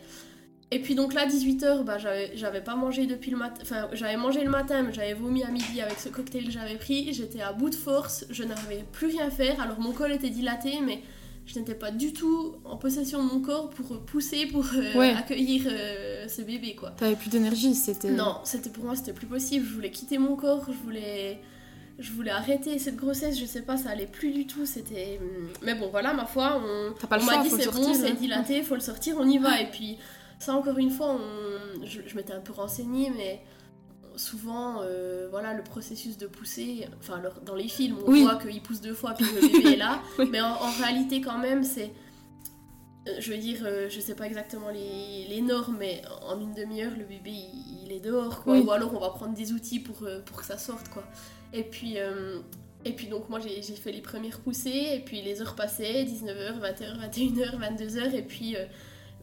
[0.71, 4.43] Et puis donc là 18h bah j'avais pas mangé depuis le matin enfin j'avais mangé
[4.43, 7.53] le matin mais j'avais vomi à midi avec ce cocktail que j'avais pris, j'étais à
[7.53, 11.01] bout de force, je n'arrivais plus rien faire alors mon col était dilaté mais
[11.47, 15.09] je n'étais pas du tout en possession de mon corps pour pousser, pour euh, Ouais.
[15.17, 16.91] accueillir euh, ce bébé, quoi.
[16.91, 18.11] T'avais plus d'énergie, c'était.
[18.11, 19.65] Non, c'était pour moi, c'était plus possible.
[19.67, 21.39] Je voulais quitter mon corps, je voulais,
[21.97, 23.39] je voulais arrêter cette grossesse.
[23.39, 24.67] Je sais pas, ça allait plus du tout.
[24.67, 25.19] C'était,
[25.63, 28.15] mais bon, voilà, ma foi, on, on m'a dit c'est bon, c'est hein.
[28.19, 29.59] dilaté, faut le sortir, on y va.
[29.59, 29.97] Et puis
[30.39, 33.41] ça, encore une fois, on- je, je m'étais un peu renseignée, mais
[34.15, 38.23] souvent, euh, voilà, le processus de pousser, enfin, dans les films, on Oui.
[38.23, 40.27] voit qu'il pousse deux fois puis le bébé est là, Oui.
[40.31, 41.91] mais en, en réalité, quand même, c'est
[43.07, 46.53] euh, je veux dire, euh, je sais pas exactement les, les normes, mais en une
[46.53, 48.53] demi-heure, le bébé il, il est dehors, quoi.
[48.53, 48.59] Oui.
[48.65, 51.03] Ou alors on va prendre des outils pour, pour que ça sorte, quoi.
[51.53, 51.95] Et puis,
[52.85, 56.59] et puis donc moi j'ai fait les premières poussées, et puis les heures passaient, 19h,
[56.59, 58.65] 20h, 21h, 22h, et puis euh,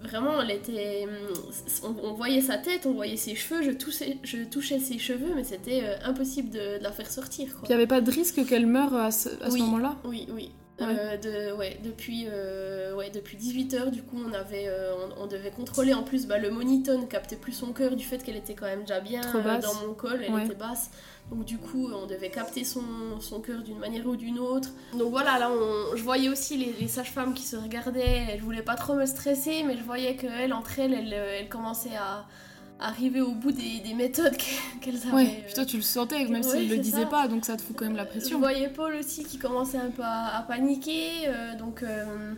[0.06, 1.04] vraiment elle était.
[1.04, 4.98] hum, On, on voyait sa tête, on voyait ses cheveux, je touchais, je touchais ses
[4.98, 7.62] cheveux, mais c'était euh, impossible de, de la faire sortir, quoi.
[7.64, 9.60] Puis y avait pas de risque qu'elle meure à ce, à ce Oui.
[9.62, 9.96] moment-là?
[10.04, 10.50] Oui, oui.
[10.78, 10.86] Ouais.
[10.98, 15.26] Euh, de, ouais, depuis, euh, ouais, depuis 18h, du coup, on, avait, euh, on, on
[15.26, 18.52] devait contrôler en plus bah, le monitone captait plus son cœur du fait qu'elle était
[18.52, 20.44] quand même déjà bien euh, dans mon col, elle Ouais.
[20.44, 20.90] était basse.
[21.30, 24.70] Donc, du coup, on devait capter son, son cœur d'une manière ou d'une autre.
[24.96, 28.36] Donc, voilà, là, on- je voyais aussi les, les sages-femmes qui se regardaient.
[28.38, 31.96] Je voulais pas trop me stresser, mais je voyais qu'elles, entre elles, elles, elles commençaient
[31.96, 32.26] à
[32.78, 34.36] arriver au bout des, des méthodes
[34.80, 35.12] qu'elles avaient.
[35.14, 37.06] Ouais, euh, puis toi tu le sentais, même ouais, s'il le ça.
[37.06, 38.38] pas, donc ça te fout quand même la je pression.
[38.38, 42.34] voyais Paul aussi qui commençait un peu à, à paniquer, euh, donc euh,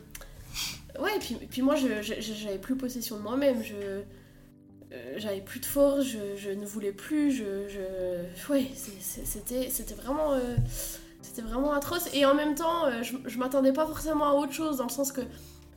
[1.02, 1.18] ouais.
[1.50, 3.62] Puis, moi, je- je- je- j'avais plus possession de moi-même.
[3.62, 3.74] Je
[4.92, 6.04] euh, j'avais plus de force.
[6.04, 7.30] Je, je ne voulais plus.
[7.32, 8.52] Je, je...
[8.52, 10.56] ouais, c'était c'était vraiment euh,
[11.22, 12.08] c'était vraiment atroce.
[12.14, 14.90] Et en même temps, euh, je, je m'attendais pas forcément à autre chose dans le
[14.90, 15.20] sens que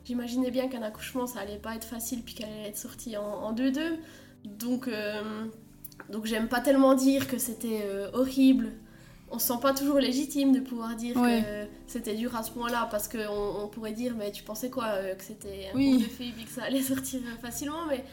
[0.04, 3.22] j'imaginais bien qu'un accouchement ça allait pas être facile puis qu'elle allait être sortie en
[3.24, 3.80] en 2-2.
[4.44, 4.88] Donc
[6.10, 8.72] donc j'aime pas tellement dire que c'était horrible.
[9.30, 11.42] On se sent pas toujours légitime de pouvoir dire Ouais.
[11.42, 13.18] que c'était dur à ce point-là parce qu'on
[13.62, 15.98] on pourrait dire mais tu pensais quoi que c'était un Oui.
[16.02, 18.04] de puis que ça allait sortir facilement mais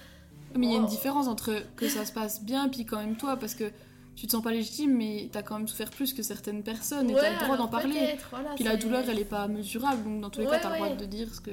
[0.56, 0.88] Mais il y a une Oh.
[0.90, 3.72] différence entre que ça se passe bien, puis quand même toi, parce que
[4.16, 7.14] tu te sens pas légitime, mais t'as quand même souffert plus que certaines personnes, et
[7.14, 8.18] t'as Ouais, le droit d'en parler.
[8.32, 10.76] voilà, Puis la douleur, elle est pas mesurable, donc dans tous les Ouais, cas, t'as
[10.76, 10.90] le ouais.
[10.90, 11.52] droit de dire ce que.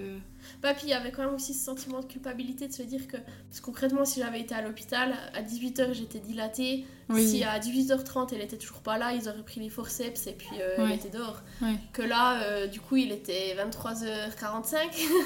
[0.62, 3.06] Bah, puis il y avait quand même aussi ce sentiment de culpabilité de se dire
[3.06, 7.28] que, parce que concrètement, si j'avais été à l'hôpital, à 18h j'étais dilatée, Oui.
[7.28, 10.48] si à 18h30 elle était toujours pas là, ils auraient pris les forceps et puis
[10.60, 10.84] euh, Ouais.
[10.90, 11.42] elle était dehors.
[11.62, 11.74] Ouais.
[11.92, 14.78] Que là, euh, du coup, il était 23h45,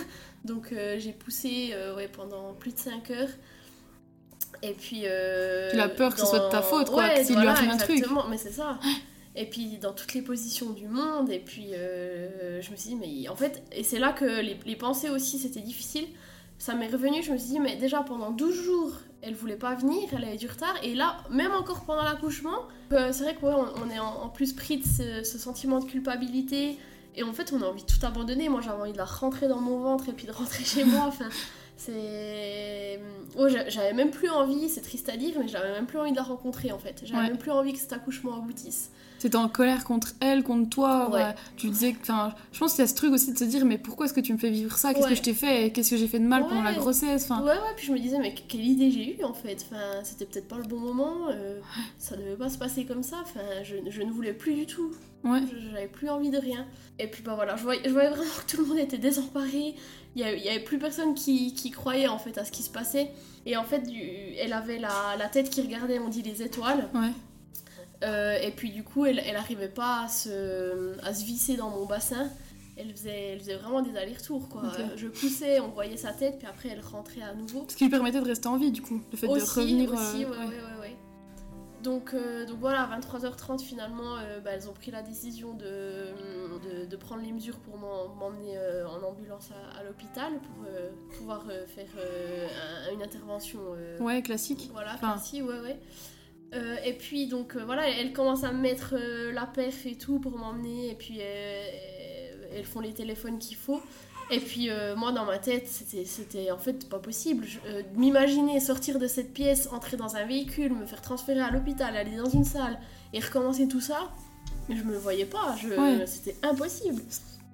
[0.45, 3.29] donc euh, j'ai poussé euh, ouais, pendant plus de 5 heures.
[4.63, 5.03] Et puis.
[5.05, 7.71] euh, la peur que ce soit de ta faute, quoi, Ouais, s'il lui voilà, arrive
[7.71, 7.91] un truc.
[7.97, 8.79] exactement, mais c'est ça.
[9.37, 12.97] Et puis dans toutes les positions du monde, et puis euh, je me suis dit,
[12.97, 16.07] mais en fait, et c'est là que les, les pensées aussi c'était difficile.
[16.59, 18.93] Ça m'est revenu, je me suis dit, mais déjà pendant 12 jours,
[19.23, 22.59] elle voulait pas venir, elle avait du retard, et là, même encore pendant l'accouchement,
[22.93, 25.87] euh, c'est vrai qu'on on est en, en plus pris de ce, ce sentiment de
[25.87, 26.77] culpabilité,
[27.17, 28.49] et en fait, on a envie de tout abandonner.
[28.49, 31.05] Moi, j'avais envie de la rentrer dans mon ventre et puis de rentrer chez moi,
[31.09, 31.29] enfin.
[31.87, 33.01] C'est.
[33.39, 36.11] Oh, j'a- j'avais même plus envie, c'est triste à dire, mais j'avais même plus envie
[36.11, 37.03] de la rencontrer en fait.
[37.05, 37.29] J'avais Ouais.
[37.29, 38.91] même plus envie que cet accouchement aboutisse.
[39.19, 41.09] T'étais en colère contre elle, contre toi.
[41.11, 41.23] Ouais.
[41.23, 41.35] ouais.
[41.57, 42.01] Tu disais que.
[42.03, 44.15] Enfin, je pense qu'il y a ce truc aussi de se dire, mais pourquoi est-ce
[44.15, 44.95] que tu me fais vivre ça?
[44.95, 45.71] Qu'est-ce que je t'ai fait?
[45.73, 47.25] Qu'est-ce que j'ai fait de mal pendant la grossesse?
[47.31, 49.65] Enfin, Ouais, ouais, puis je me disais, mais quelle idée j'ai eue en fait.
[49.71, 51.61] Enfin, c'était peut-être pas le bon moment, euh,
[51.99, 53.17] ça devait pas se passer comme ça.
[53.23, 54.91] Enfin, je, je ne voulais plus du tout.
[55.25, 55.41] Ouais.
[55.73, 56.67] J'avais plus envie de rien.
[56.99, 59.75] Et puis bah voilà, je voyais, je voyais vraiment que tout le monde était désemparé.
[60.17, 62.51] Il y avait, il y avait plus personne qui, qui croyait en fait à ce
[62.51, 63.11] qui se passait.
[63.47, 63.83] Et en fait,
[64.39, 66.89] elle avait la, la tête qui regardait, on dit les étoiles.
[66.95, 67.11] Ouais.
[68.03, 71.71] Euh, et puis du coup, elle, elle arrivait pas à se, à se visser dans
[71.71, 72.29] mon bassin.
[72.77, 74.63] Elle faisait, elle faisait vraiment des allers-retours quoi.
[74.97, 77.67] Je poussais, on voyait sa tête, puis après elle rentrait à nouveau.
[77.69, 79.03] Ce qui lui permettait de rester en vie, du coup.
[79.13, 79.93] Le fait aussi, de revenir.
[79.93, 80.47] aussi, euh, ouais,
[80.80, 80.80] ouais.
[81.83, 86.09] Donc, euh, donc voilà, à 23h30 finalement, euh, bah, elles ont pris la décision de,
[86.83, 90.67] de, de prendre les mesures pour m'en- m'emmener euh, en ambulance à, à l'hôpital pour
[91.17, 93.61] pouvoir faire un- une intervention.
[94.01, 94.69] Ouais, classique.
[94.73, 95.81] voilà, Enfin- classique, ouais, ouais.
[96.53, 99.95] Euh, et puis, donc, euh, voilà, elles commencent à me mettre euh, la perf et
[99.97, 103.81] tout pour m'emmener, et puis elles font les téléphones qu'il faut.
[104.31, 107.45] Et puis euh, moi dans ma tête, c'était, c'était en fait pas possible.
[107.47, 111.51] Je- euh, m'imaginer sortir de cette pièce, entrer dans un véhicule, me faire transférer à
[111.51, 112.79] l'hôpital, aller dans une salle
[113.13, 114.11] et recommencer tout ça,
[114.69, 115.57] je me le voyais pas.
[115.61, 116.07] Je, Ouais.
[116.07, 117.03] C'était impossible.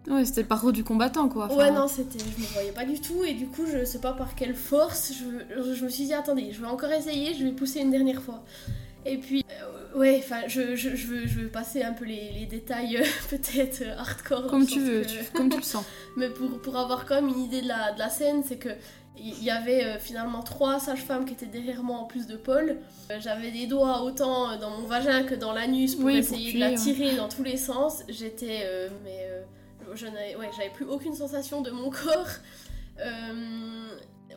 [0.09, 1.47] Ouais, c'était le parcours du combattant, quoi.
[1.47, 3.25] Enfin, Ouais, non, c'était, je me voyais pas du tout.
[3.25, 6.53] Et du coup, je sais pas par quelle force, je, je me suis dit, attendez,
[6.53, 8.45] je vais encore essayer, je vais pousser une dernière fois.
[9.05, 12.31] Et puis, euh, ouais, enfin, je, je, je, veux, je veux passer un peu les,
[12.33, 14.47] les détails, euh, peut-être euh, hardcore.
[14.49, 15.85] Comme tu veux, que- tu- comme tu le sens.
[16.17, 18.71] Mais pour, pour avoir quand même une idée de la, de la scène, c'est que
[19.19, 22.77] il y avait euh, finalement trois sages-femmes qui étaient derrière moi en plus de Paul.
[23.19, 26.59] J'avais des doigts autant dans mon vagin que dans l'anus pour Oui, pour essayer de
[26.61, 28.03] la tirer dans tous les sens.
[28.11, 29.43] J'étais, euh, mais euh,
[29.95, 32.29] je n'avais, ouais, j'avais plus aucune sensation de mon corps.
[33.01, 33.89] Euh,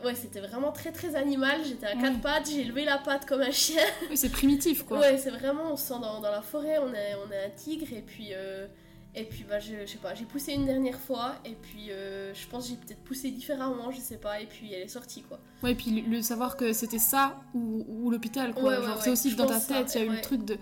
[0.04, 1.60] ouais, c'était vraiment très très animal.
[1.64, 2.20] J'étais à quatre Ouais.
[2.22, 3.82] pattes, j'ai levé la patte comme un chien.
[4.10, 4.98] Oui, c'est primitif, quoi.
[4.98, 7.50] Ouais, c'est vraiment, on se sent dans, dans la forêt, on est, on est un
[7.50, 8.66] tigre, et puis, euh,
[9.14, 12.32] et puis bah, je, je sais pas, j'ai poussé une dernière fois, et puis euh,
[12.32, 15.22] je pense que j'ai peut-être poussé différemment, je sais pas, et puis elle est sortie
[15.22, 15.40] quoi.
[15.62, 18.62] Ouais, et puis le, savoir que c'était ça ou, ou l'hôpital, quoi.
[18.62, 20.44] Ouais, ouais, Genre, ouais, c'est aussi dans ta tête, il y a eu le truc
[20.44, 20.56] de.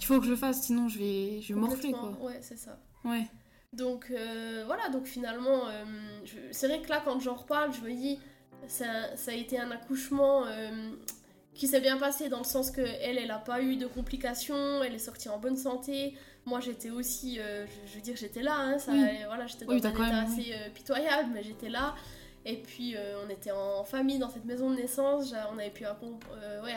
[0.00, 2.16] Il faut que je le fasse, sinon je vais, je vais morfler, quoi.
[2.22, 2.78] Ouais, c'est ça.
[3.04, 3.26] Ouais.
[3.74, 5.64] Donc euh, voilà, donc finalement,
[6.50, 8.18] c'est vrai que là, quand j'en reparle, je me dis,
[8.68, 10.70] ça, ça a été un accouchement euh,
[11.54, 14.82] qui s'est bien passé dans le sens que elle, elle a pas eu de complications,
[14.82, 16.14] elle est sortie en bonne santé.
[16.46, 19.04] Moi, j'étais aussi, euh, je, je veux dire, j'étais là, hein, ça, Oui.
[19.26, 21.94] voilà, j'étais dans Oui, un état même, assez euh, pitoyable, mais j'étais là.
[22.46, 25.84] Et puis, euh, on était en famille dans cette maison de naissance, on avait pu
[25.84, 26.74] ouais,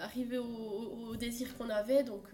[0.00, 2.24] arriver au, au- au désir qu'on avait, donc...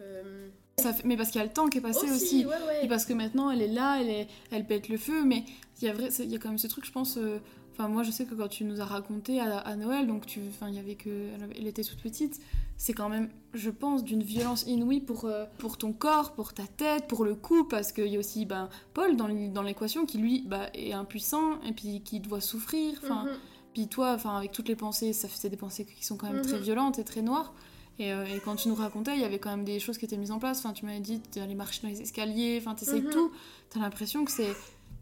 [0.78, 2.46] Ça fait- Mais parce qu'il y a le temps qui est passé aussi.
[2.46, 2.84] ouais, ouais.
[2.84, 5.42] Et parce que maintenant elle est là, elle, est, elle pète le feu, mais
[5.82, 7.16] il y a vrai, il y a quand même ce truc, je pense.
[7.16, 7.40] euh,
[7.78, 10.40] Enfin, moi je sais que quand tu nous as raconté à, à Noël, donc tu,
[10.48, 12.40] enfin, il y avait que, elle, était toute petite,
[12.76, 16.64] c'est quand même, je pense, d'une violence inouïe pour, euh, pour ton corps, pour ta
[16.66, 19.28] tête, pour le cou, parce qu'il y a aussi ben, Paul dans
[19.62, 22.98] l'équation qui lui bah, est impuissant et puis qui doit souffrir.
[23.04, 23.30] Enfin, Mhm.
[23.74, 26.42] puis toi, enfin, avec toutes les pensées, ça c'est des pensées qui sont quand même
[26.42, 26.62] très Mhm.
[26.64, 27.52] violentes et très noires.
[28.00, 30.04] Et, euh, et quand tu nous racontais, il y avait quand même des choses qui
[30.04, 30.58] étaient mises en place.
[30.58, 33.10] Enfin, tu m'avais dit d'aller marcher dans les escaliers, enfin, t'essayes Mhm.
[33.10, 33.30] tout.
[33.70, 34.54] T'as l'impression que c'est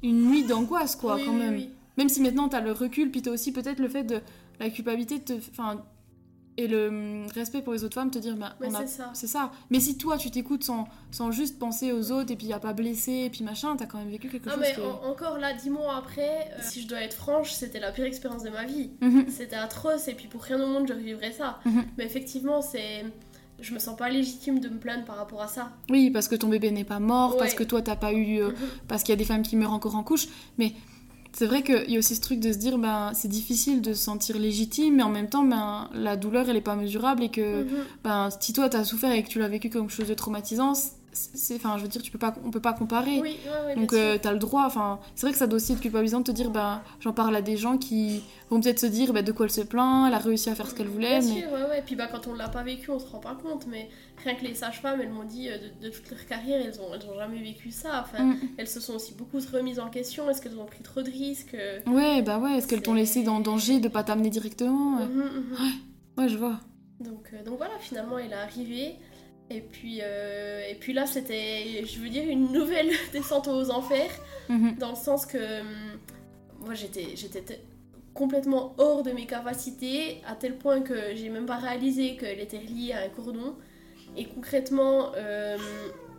[0.03, 1.55] une nuit d'angoisse, quoi, Oui, quand oui, même.
[1.55, 1.71] oui.
[1.97, 4.21] Même si maintenant t'as le recul, puis t'as aussi peut-être le fait de
[4.61, 5.33] la culpabilité te,
[6.59, 9.53] et le hum, respect pour les autres femmes, te dire, bah, a- c'est ça.
[9.69, 12.73] Mais si toi, tu t'écoutes sans, sans juste penser aux autres et puis à pas
[12.73, 15.05] blesser et puis machin, t'as quand même vécu quelque Ah chose mais qui est- en-
[15.11, 18.43] encore là, dix mois après, euh, si je dois être franche, c'était la pire expérience
[18.43, 18.91] de ma vie.
[19.03, 19.27] Mhm.
[19.29, 21.61] C'était atroce et puis pour rien au monde je revivrais ça.
[21.67, 21.85] Mhm.
[21.99, 23.05] Mais effectivement, c'est...
[23.59, 25.73] Je me sens pas légitime de me plaindre par rapport à ça.
[25.91, 27.57] Oui, parce que ton bébé n'est pas mort, parce Ouais.
[27.59, 28.55] que toi t'as pas eu, euh, Mhm.
[28.89, 30.27] parce qu'il y a des femmes qui meurent encore en couche.
[30.59, 30.73] Mais
[31.39, 33.93] c'est vrai qu'il y a aussi ce truc de se dire, ben c'est difficile de
[33.93, 37.29] se sentir légitime, mais en même temps, ben la douleur elle est pas mesurable et
[37.31, 37.69] que Mhm.
[38.05, 40.73] ben si toi t'as souffert et que tu l'as vécu comme quelque chose de traumatisant,
[41.35, 43.21] c'est, enfin je veux dire, tu peux pas, on peut pas comparer.
[43.21, 44.21] Oui, ouais, ouais, Donc euh, sûr.
[44.21, 46.51] t'as le droit, enfin c'est vrai que ça doit aussi être culpabilisant de te dire,
[46.51, 49.53] ben j'en parle à des gens qui vont peut-être se dire, ben de quoi elle
[49.53, 51.83] se plaint, elle a réussi à faire ce qu'elle voulait, Bien mais sûr, ouais, ouais.
[51.85, 53.67] Puis bah, quand on l'a pas vécu, on se rend pas compte.
[53.67, 53.89] Mais
[54.25, 56.95] rien que les sages-femmes, elles m'ont dit euh, de, de toute leur carrière, elles ont,
[56.95, 58.05] elles ont jamais vécu ça.
[58.05, 58.37] Enfin, Mm.
[58.59, 60.29] elles se sont aussi beaucoup remises en question.
[60.31, 63.23] Est-ce qu'elles ont pris trop de risques euh, ouais, bah ouais, est-ce qu'elles t'ont laissé
[63.23, 65.57] dans le danger de pas t'amener directement mhm.
[66.19, 66.59] Ouais, je vois.
[67.01, 68.97] Donc, euh, donc voilà, finalement, il est arrivé.
[69.51, 74.11] Et puis, euh, et puis là, c'était, je veux dire, une nouvelle descente aux enfers,
[74.49, 74.77] Mhm.
[74.79, 75.67] dans le sens que hum,
[76.61, 77.15] moi, j'étais,
[78.15, 82.59] complètement hors de mes capacités, à tel point que j'ai même pas réalisé qu'elle était
[82.59, 83.55] reliée à un cordon.
[84.17, 85.59] Et concrètement, euh,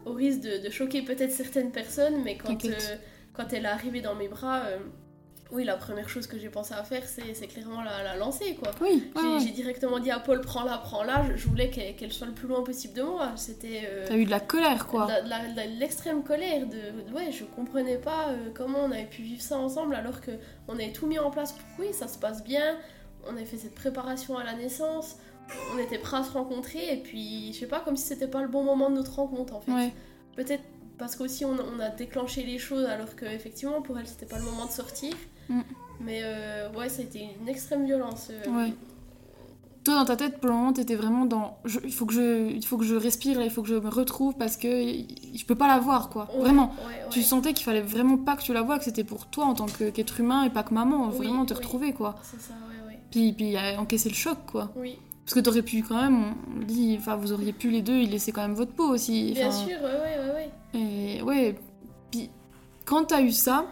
[0.06, 2.72] au risque de, de choquer peut-être certaines personnes, mais quand, euh,
[3.34, 4.64] quand elle est arrivée dans mes bras,
[5.52, 8.72] oui, la première chose que j'ai pensé à faire, c'est, clairement la, la lancer, quoi.
[8.82, 9.52] Oui, J'ai ouais.
[9.52, 11.26] directement dit à Paul, prends-la, prends-la.
[11.32, 13.32] Je, je voulais qu'elle soit le plus loin possible de moi.
[13.36, 15.08] C'était euh, T'as eu de la colère, quoi.
[15.08, 16.68] de l'extrême colère.
[16.68, 20.32] De, ouais, je comprenais pas euh, comment on avait pu vivre ça ensemble alors que
[20.68, 22.78] on avait tout mis en place pour oui, ça se passe bien.
[23.26, 25.16] On avait fait cette préparation à la naissance.
[25.74, 28.42] On était prêts à se rencontrer et puis je sais pas, comme si c'était pas
[28.42, 29.72] le bon moment de notre rencontre en fait.
[29.72, 29.94] Ouais.
[30.36, 30.64] Peut-être
[30.98, 34.40] parce qu'aussi on, on a déclenché les choses alors que effectivement pour elle c'était pas
[34.40, 35.14] le moment de sortir.
[35.50, 35.62] Mm.
[36.02, 38.28] Mais euh, ouais, été une extrême violence.
[38.32, 38.74] euh, Ouais.
[39.84, 41.58] Toi, dans ta tête, pour le moment, t'étais vraiment dans.
[41.64, 43.76] je- il, faut que je, il faut que je respire, là, il faut que je
[43.76, 46.28] me retrouve parce que je peux pas la voir, quoi.
[46.34, 46.68] Ouais, Vraiment.
[46.86, 47.10] ouais, ouais.
[47.10, 49.54] Tu sentais qu'il fallait vraiment pas que tu la vois, que c'était pour toi en
[49.54, 51.08] tant qu'être humain et pas que maman.
[51.10, 51.60] Oui, vraiment te oui.
[51.60, 52.16] retrouver, quoi.
[52.22, 53.00] C'est ça, ouais, ouais.
[53.12, 54.72] Puis, puis encaisser le choc, quoi.
[54.76, 57.96] Oui, Parce que t'aurais pu quand même, on dit, enfin, vous auriez pu les deux
[57.98, 59.32] y laisser quand même votre peau aussi.
[59.32, 60.80] bien sûr, ouais, ouais, ouais.
[61.18, 61.56] Et ouais,
[62.12, 62.30] puis
[62.84, 63.66] quand t'as eu ça,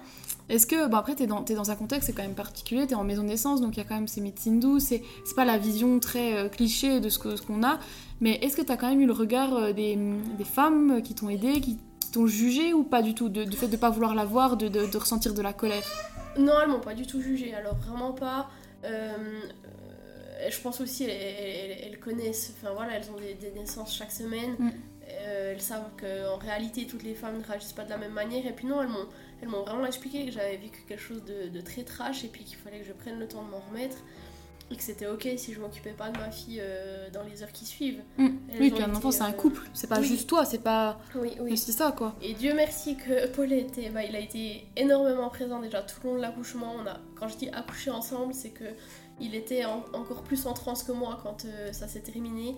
[0.49, 3.03] est-ce que, bon après t'es dans, dans un contexte c'est quand même particulier, t'es en
[3.03, 5.01] maison de naissance, donc il y a quand même ces médecines douces, c'est,
[5.35, 7.79] pas la vision très euh, cliché de ce, qu'on a,
[8.21, 9.97] mais est-ce que t'as quand même eu le regard euh, des,
[10.37, 13.57] des femmes qui t'ont aidé, qui, qui t'ont jugé ou pas du tout de, Du
[13.57, 15.83] fait de pas vouloir la voir, de, de, ressentir de la colère?
[16.37, 18.49] Non, elles m'ont pas du tout jugé, alors vraiment pas.
[18.83, 19.41] Euh,
[20.49, 24.55] je pense aussi elles, connaissent, enfin voilà, elles ont des, naissances chaque semaine.
[24.59, 24.69] Mm.
[25.07, 28.45] Euh, elles savent qu'en réalité toutes les femmes ne réagissent pas de la même manière.
[28.45, 29.07] Et puis non, elles m'ont,
[29.41, 32.43] elles m'ont vraiment expliqué que j'avais vécu quelque chose de, de, très trash et puis
[32.43, 33.97] qu'il fallait que je prenne le temps de m'en remettre
[34.71, 37.51] et que c'était ok si je m'occupais pas de ma fille euh, dans les heures
[37.51, 38.01] qui suivent.
[38.17, 38.27] Mm.
[38.59, 40.99] Oui, puis un enfant c'est un euh, couple, c'est pas juste toi, c'est pas.
[41.15, 41.57] Oui, oui.
[41.57, 42.15] C'est ça quoi.
[42.21, 46.09] Et Dieu merci que Paul était, bah, il a été énormément présent déjà tout le
[46.09, 46.75] long de l'accouchement.
[46.81, 48.65] On a, quand je dis accoucher ensemble, c'est que
[49.19, 52.55] il était encore plus en transe que moi quand euh, ça s'est terminé.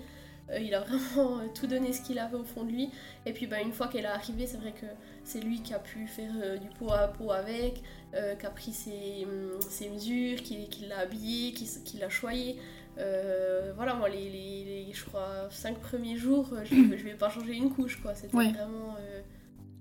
[0.52, 2.90] Euh, il a vraiment euh, tout donné ce qu'il avait au fond de lui.
[3.26, 4.86] Et puis bah, une fois qu'elle est arrivée, c'est vrai que
[5.24, 7.82] c'est lui qui a pu faire du pot à pot avec,
[8.14, 12.58] qui a pris ses, hum, ses mesures, qui, l'a habillé, qui, l'a choyé.
[12.96, 17.70] voilà, moi, les, les, je crois, cinq premiers jours, je, ne vais pas changer une
[17.70, 18.16] couche, quoi.
[18.16, 18.96] C'était vraiment...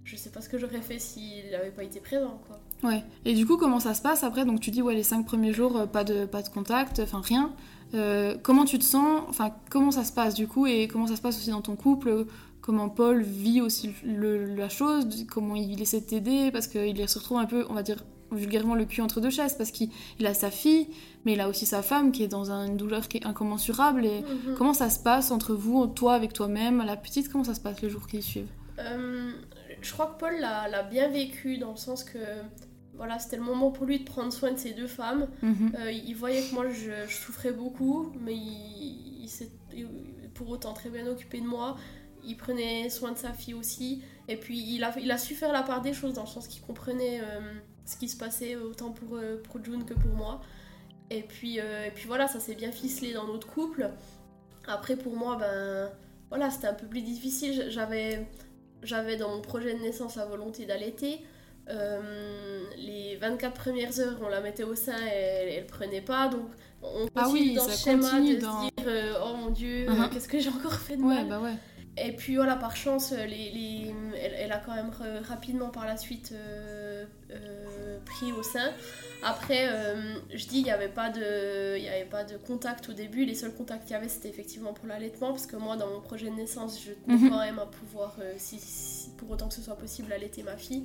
[0.04, 2.58] je sais pas ce que j'aurais fait s'il n'avait pas été présent, quoi.
[2.82, 3.02] Ouais.
[3.24, 4.44] Et du coup, comment ça se passe après?
[4.44, 7.20] Donc tu dis, ouais, les cinq premiers jours, euh, pas de, pas de contact, enfin
[7.22, 7.52] rien.
[7.94, 11.16] Euh, comment tu te sens Enfin, comment ça se passe du coup Et comment ça
[11.16, 12.26] se passe aussi dans ton couple
[12.60, 17.38] Comment Paul vit aussi la chose Comment il essaie de t'aider Parce qu'il se retrouve
[17.38, 19.54] un peu, on va dire vulgairement, le cul entre deux chaises.
[19.54, 19.90] Parce qu'il
[20.24, 20.88] a sa fille,
[21.24, 24.04] mais il a aussi sa femme qui est dans une douleur qui est incommensurable.
[24.04, 24.56] Et mhm.
[24.56, 27.80] comment ça se passe entre vous, toi avec toi-même, la petite Comment ça se passe
[27.82, 29.30] les jours qui suivent euh,
[29.80, 32.18] Je crois que Paul l'a bien vécu dans le sens que
[32.96, 35.28] voilà, c'était le moment pour lui de prendre soin de ses deux femmes.
[35.42, 35.72] Mhm.
[35.78, 39.50] Euh, il voyait que moi je, souffrais beaucoup, mais il, s'est
[40.34, 41.76] pour autant très bien occupé de moi.
[42.24, 44.02] Il prenait soin de sa fille aussi.
[44.28, 46.48] Et puis il a, il a su faire la part des choses dans le sens
[46.48, 47.40] qu'il comprenait euh,
[47.84, 50.40] ce qui se passait autant pour, euh, pour June que pour moi.
[51.10, 53.90] Et puis, et puis voilà, ça s'est bien ficelé dans notre couple.
[54.66, 55.88] Après pour moi, ben
[56.30, 57.66] voilà, c'était un peu plus difficile.
[57.68, 58.26] J'avais,
[58.82, 61.20] j'avais dans mon projet de naissance la volonté d'allaiter.
[61.68, 66.28] Euh, les 24 premières heures, on la mettait au sein et elle, prenait pas.
[66.28, 66.46] Donc
[66.82, 70.08] on ah continue dans ce schéma de se dire euh, oh mon dieu, uh-huh.
[70.10, 71.28] qu'est-ce que j'ai encore fait de mal.
[71.28, 71.54] Bah ouais.
[71.98, 74.90] Et puis voilà, par chance, les, les, elle, a quand même
[75.22, 77.06] rapidement par la suite euh,
[78.06, 78.70] pris au sein.
[79.22, 79.68] Après,
[80.32, 83.24] je dis, il n'y avait, pas de, y avait pas de contact au début.
[83.24, 85.30] Les seuls contacts qu'il y avait, c'était effectivement pour l'allaitement.
[85.30, 87.30] Parce que moi, dans mon projet de naissance, je tenais mhm.
[87.30, 88.58] quand même à pouvoir, si,
[89.16, 90.84] pour autant que ce soit possible, allaiter ma fille.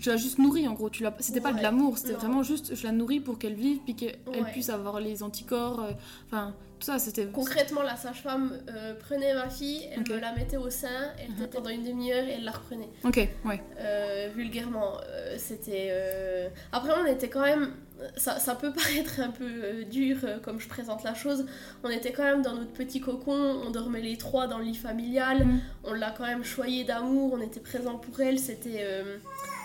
[0.00, 2.92] Tu l'as juste nourrie en gros, c'était pas de l'amour, c'était vraiment juste je la
[2.92, 5.92] nourris pour qu'elle vive, puis qu'elle puisse avoir les anticorps, euh,
[6.26, 7.26] enfin ça c'était...
[7.26, 11.46] Concrètement, la sage-femme euh, prenait ma fille, elle me la mettait au sein, elle était
[11.46, 12.88] pendant une demi-heure et elle la reprenait.
[13.04, 13.62] Ok, ouais.
[13.78, 14.94] Euh, vulgairement,
[15.36, 16.50] c'était...
[16.72, 17.72] Après on était quand même
[18.16, 21.46] ça, ça, peut paraître un peu euh, dur euh, comme je présente la chose.
[21.84, 24.74] On était quand même dans notre petit cocon, on dormait les trois dans le lit
[24.74, 25.60] familial, mm.
[25.84, 28.38] on l'a quand même choyé d'amour, on était présent pour elle.
[28.38, 29.18] C'était euh,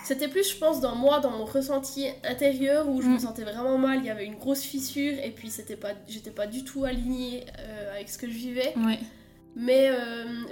[0.06, 3.20] c'était plus, je pense, dans moi, dans mon ressenti intérieur où je me mm.
[3.20, 3.98] sentais vraiment mal.
[3.98, 7.44] Il y avait une grosse fissure et puis c'était pas, j'étais pas du tout alignée
[7.92, 8.72] avec ce que je vivais.
[9.56, 9.90] Mais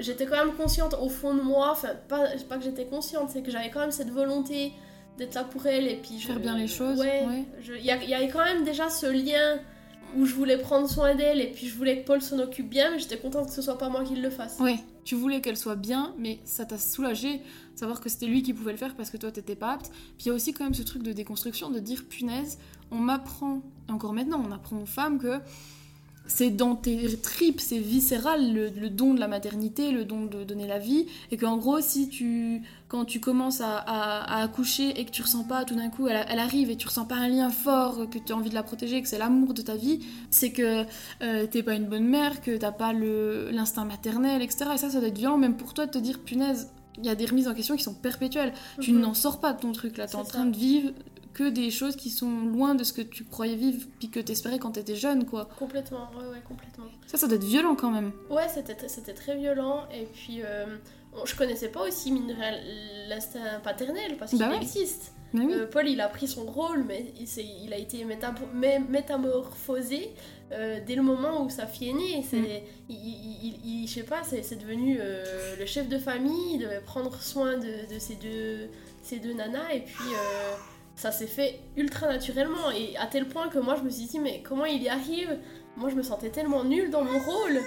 [0.01, 3.43] j'étais quand même consciente au fond de moi, enfin, pas, pas que j'étais consciente, c'est
[3.43, 4.73] que j'avais quand même cette volonté
[5.19, 6.99] d'être là pour elle et puis faire bien les choses.
[6.99, 7.45] Ouais.
[7.63, 9.61] Il y, y, avait quand même déjà ce lien
[10.17, 12.91] où je voulais prendre soin d'elle et puis je voulais que Paul s'en occupe bien,
[12.91, 14.57] mais j'étais contente que ce soit pas moi qui le fasse.
[14.61, 17.41] Oui, tu voulais qu'elle soit bien, mais ça t'a soulagé
[17.75, 19.91] savoir que c'était lui qui pouvait le faire parce que toi t'étais pas apte.
[20.17, 22.59] Puis il y a aussi quand même ce truc de déconstruction, de dire punaise,
[22.91, 25.41] on m'apprend, encore maintenant, on apprend aux femmes que
[26.27, 30.67] c'est dans tes tripes, c'est viscéral le, don de la maternité, le don de donner
[30.67, 35.23] la vie, et qu'en gros, si tu, quand tu commences à, accoucher et que tu
[35.23, 38.19] ressens pas tout d'un coup, elle, arrive et tu ressens pas un lien fort, que
[38.19, 40.85] tu as envie de la protéger, que c'est l'amour de ta vie, c'est que
[41.23, 44.71] euh, t'es pas une bonne mère, que t'as pas l'instinct maternel, etc.
[44.75, 47.09] Et ça, ça doit être violent, même pour toi, de te dire punaise, il y
[47.09, 48.53] a des remises en question qui sont perpétuelles.
[48.81, 49.01] Tu mhm.
[49.01, 50.93] n'en sors pas de ton truc là, t'es en train de vivre
[51.35, 54.59] que des choses qui sont loin de ce que tu croyais vivre puis que t'espérais
[54.59, 55.49] quand t'étais jeune, quoi.
[55.59, 56.87] Complètement, ouais, ouais, complètement.
[57.07, 58.13] Ça, ça doit être violent quand même.
[58.31, 59.87] Ouais, c'était très violent.
[59.93, 60.79] Et puis, euh,
[61.25, 62.35] je connaissais pas aussi, mine
[63.09, 65.13] l'instinct paternel parce qu'il bah existe.
[65.35, 67.27] Euh, Paul, il a pris son rôle, mais il,
[67.65, 68.07] il a été
[68.89, 70.11] métamorphosé
[70.53, 72.25] euh, dès le moment où sa fille est née.
[72.33, 72.45] Mm.
[72.89, 75.01] il, je sais pas, c'est, devenu
[75.59, 78.69] le chef de famille, il devait prendre soin de, de ces, deux,
[79.03, 80.05] ces deux nanas, et puis
[80.97, 84.19] ça s'est fait ultra naturellement et à tel point que moi je me suis dit
[84.19, 85.39] mais comment il y arrive?
[85.77, 87.61] Moi je me sentais tellement nulle dans mon rôle.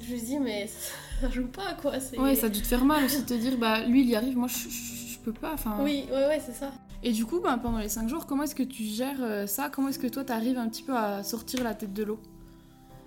[0.00, 0.68] Je me suis dit mais
[1.20, 1.92] ça joue pas quoi.
[2.18, 4.16] Ouais ça a dû te faire mal aussi de te dire bah lui il y
[4.16, 5.52] arrive, moi je, je, peux pas.
[5.54, 5.78] Enfin.
[5.82, 6.72] Oui ouais ouais c'est ça.
[7.02, 9.70] Et du coup bah, pendant les 5 jours comment est-ce que tu gères euh, ça?
[9.70, 12.20] Comment est-ce que toi t'arrives un petit peu à sortir la tête de l'eau?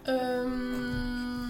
[0.07, 1.47] Euh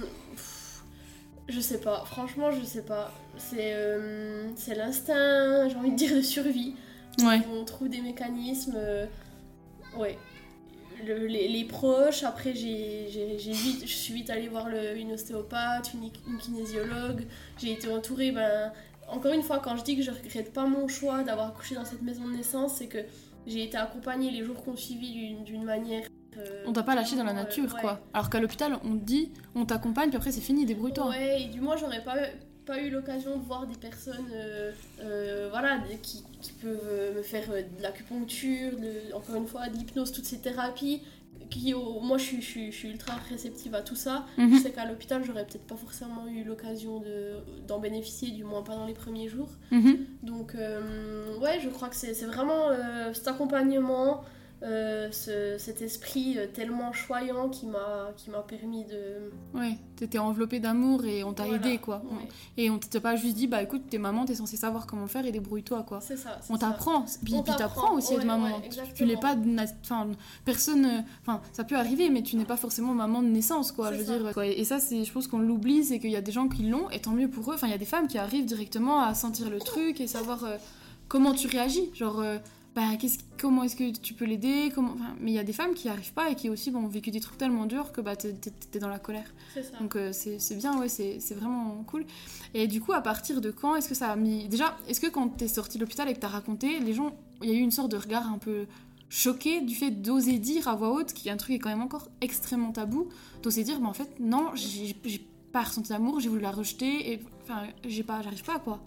[1.48, 3.12] Je sais pas, franchement, je sais pas.
[3.38, 6.76] C'est euh, c'est l'instinct, j'ai envie de dire, de survie.
[7.20, 7.42] Ouais.
[7.54, 8.76] On trouve des mécanismes.
[8.76, 9.06] euh,
[9.98, 10.18] ouais.
[11.06, 13.08] Le- les, les proches, après, j'ai
[13.38, 17.26] vite, je suis vite allée voir le- une ostéopathe, une, une kinésiologue.
[17.60, 18.72] J'ai été entourée, ben.
[19.10, 21.84] Encore une fois, quand je dis que je regrette pas mon choix d'avoir accouché dans
[21.86, 23.00] cette maison de naissance, c'est que
[23.48, 26.08] j'ai été accompagnée les jours qu'on suivi d'une- d'une manière.
[26.38, 27.82] euh, On t'a pas lâché dans la euh, nature, ouais.
[27.82, 28.00] quoi.
[28.14, 31.10] Alors qu'à l'hôpital, on te dit, on t'accompagne, puis après c'est fini, débrouille-toi.
[31.10, 32.16] Ouais, et du moins j'aurais pas,
[32.72, 37.22] pas eu l'occasion de voir des personnes euh, euh, voilà, qui, qui peuvent euh, me
[37.22, 41.02] faire de l'acupuncture, de- encore une fois de l'hypnose, toutes ces thérapies.
[41.50, 44.26] Qui, moi je suis, je, suis, je suis ultra réceptive à tout ça.
[44.38, 44.56] Mhm.
[44.56, 48.62] Je sais qu'à l'hôpital j'aurais peut-être pas forcément eu l'occasion de- d'en bénéficier, du moins
[48.64, 49.50] pas dans les premiers jours.
[49.72, 49.98] Mhm.
[50.24, 50.54] Donc
[51.42, 52.68] ouais, je crois que c'est c'est vraiment
[53.14, 54.24] cet accompagnement,
[54.64, 59.32] euh, ce- cet esprit euh, tellement choyant qui m'a qui m'a permis de...
[59.56, 62.04] Ouais, t'étais enveloppée d'amour et on t'a Voilà, aidé, quoi.
[62.12, 62.28] ouais.
[62.58, 65.26] Et on t'a pas juste dit, bah écoute, t'es maman, t'es censée savoir comment faire
[65.26, 66.00] et débrouille-toi, quoi.
[66.02, 66.40] C'est ça.
[66.50, 68.58] On t'apprend, puis, t'apprends aussi à être maman.
[68.58, 69.36] ouais, Tu- n'es pas,
[69.84, 70.08] enfin,
[70.46, 73.92] personne, enfin, ça peut arriver, mais tu n'es pas forcément maman de naissance, quoi.
[73.92, 74.18] Je veux ça.
[74.20, 74.46] dire, quoi.
[74.46, 76.90] Et ça, c'est, je pense qu'on l'oublie, c'est qu'il y a des gens qui l'ont,
[76.92, 77.56] et tant mieux pour eux.
[77.56, 80.44] Enfin, il y a des femmes qui arrivent directement à sentir le truc et savoir
[80.44, 80.58] euh,
[81.08, 82.20] comment tu réagis, genre.
[82.20, 82.38] euh,
[82.76, 84.72] bah, qu'est-ce- comment est-ce que tu peux l'aider?
[84.74, 84.94] Comment...
[84.94, 86.88] enfin, Mais il y a des femmes qui arrivent pas et qui aussi bon, ont
[86.88, 88.34] vécu des trucs tellement durs que bah, t'es,
[88.80, 89.32] dans la colère.
[89.54, 89.78] C'est ça.
[89.80, 92.06] Donc euh, c'est c'est bien, ouais, c'est c'est vraiment cool.
[92.54, 94.48] Et du coup, à partir de quand est-ce que ça a mis...
[94.48, 97.14] Déjà, est-ce que quand t'es sorti de l'hôpital et que t'as raconté, les gens...
[97.44, 98.68] Il y a eu une sorte de regard un peu
[99.10, 101.70] choqué du fait d'oser dire à voix haute, qui est un truc qui est quand
[101.70, 103.10] même encore extrêmement tabou,
[103.44, 107.12] d'oser dire, mais en fait, non, j'ai j'ai pas ressenti d'amour, j'ai voulu la rejeter,
[107.12, 108.80] et enfin, j'ai pas, j'arrive pas, quoi.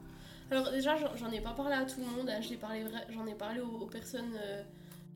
[0.50, 2.28] Alors déjà, j'en- j'en ai pas parlé à tout le monde.
[2.28, 2.40] hein.
[2.40, 4.62] Je l'ai parlé J'en ai parlé aux, aux personnes euh,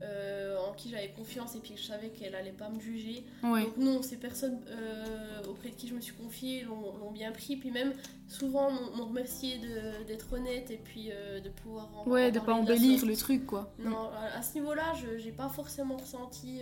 [0.03, 3.24] euh, en qui j'avais confiance et puis que je savais qu'elles allaient pas me juger.
[3.43, 3.64] Ouais.
[3.64, 7.57] Donc non, ces personnes euh, auprès de qui je me suis confiée l'ont bien pris.
[7.57, 7.93] Puis même,
[8.29, 9.59] souvent, m'ont remercié
[10.07, 11.11] d'être honnête et puis
[11.45, 13.72] de pouvoir en Ouais, en de pas embellir le truc, quoi.
[13.79, 16.61] Non, à, à ce niveau-là, je j'ai pas forcément ressenti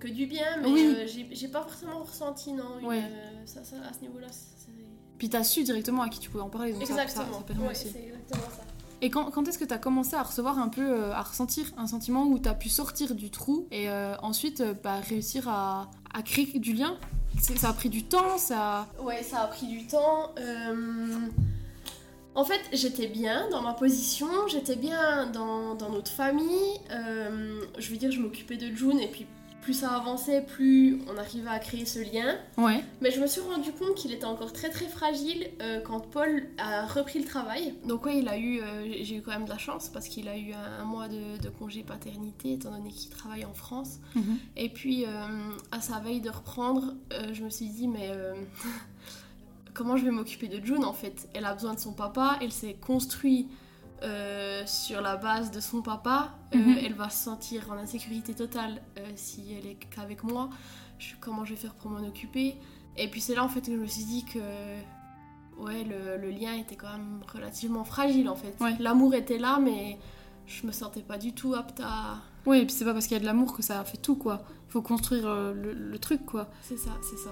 [0.00, 0.96] que du bien, mais Oui.
[1.32, 2.78] j'ai pas forcément ressenti, non.
[2.80, 3.02] une, Ouais.
[3.46, 4.26] ça, ça, à ce niveau-là.
[5.18, 7.38] Puis t'as su directement à qui tu pouvais en parler, donc ça- ça, Exactement.
[7.38, 8.62] ça permet Ouais, c'est exactement ça.
[9.04, 11.66] Et quand, quand est-ce que tu as commencé à recevoir un peu, euh, à ressentir
[11.76, 15.48] un sentiment où tu as pu sortir du trou et euh, ensuite euh, bah, réussir
[15.48, 16.96] à, à créer du lien?
[17.40, 18.86] Ça a pris du temps, ça.
[19.02, 20.30] Ouais, ça a pris du temps.
[20.38, 21.16] Euh,
[22.34, 26.78] En fait, j'étais bien dans ma position, j'étais bien dans, dans notre famille.
[26.90, 29.26] Je veux dire, je m'occupais de June et puis
[29.62, 32.36] plus ça avançait, plus on arrivait à créer ce lien.
[32.58, 32.84] Ouais.
[33.00, 36.48] Mais je me suis rendu compte qu'il était encore très très fragile euh, quand Paul
[36.58, 37.74] a repris le travail.
[37.86, 40.28] Donc ouais, il a eu, euh, j'ai- eu quand même de la chance parce qu'il
[40.28, 44.00] a eu un, un mois de, de congé paternité étant donné qu'il travaille en France.
[44.14, 44.36] Mhm.
[44.56, 45.08] Et puis euh,
[45.70, 46.94] à sa veille de reprendre,
[47.32, 48.10] je me suis dit mais
[49.74, 51.28] comment je vais m'occuper de June en fait?
[51.34, 53.48] Elle a besoin de son papa, elle s'est construite
[54.02, 56.78] euh, sur la base de son papa, Euh, Mhm.
[56.84, 60.50] elle va se sentir en insécurité totale euh, si elle est qu'avec moi.
[60.98, 62.56] Je- comment je vais faire pour m'en occuper?
[62.96, 64.38] Et puis c'est là en fait que je me suis dit que
[65.58, 68.54] ouais le, le lien était quand même relativement fragile en fait.
[68.60, 68.76] Ouais.
[68.80, 69.98] L'amour était là mais
[70.46, 72.16] je me sentais pas du tout apte à...
[72.46, 74.16] Oui, et puis c'est pas parce qu'il y a de l'amour que ça fait tout,
[74.16, 74.42] quoi.
[74.68, 76.50] Faut construire le, le truc, quoi.
[76.60, 77.30] C'est ça, c'est ça.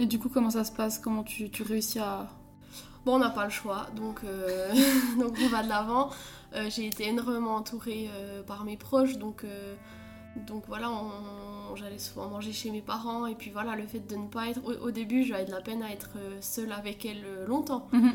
[0.00, 0.98] Et du coup, comment ça se passe?
[0.98, 2.28] Comment tu, tu réussis à.
[3.04, 4.72] Bon, on n'a pas le choix, donc, euh,
[5.18, 6.10] donc on va de l'avant.
[6.54, 9.44] Euh, j'ai été énormément entourée euh, par mes proches, donc,
[10.46, 14.16] donc voilà, on- j'allais souvent manger chez mes parents, et puis voilà, le fait de
[14.16, 14.60] ne pas être...
[14.64, 17.88] Au, au début, j'avais de la peine à être seule avec elle longtemps.
[17.92, 18.12] Mhm.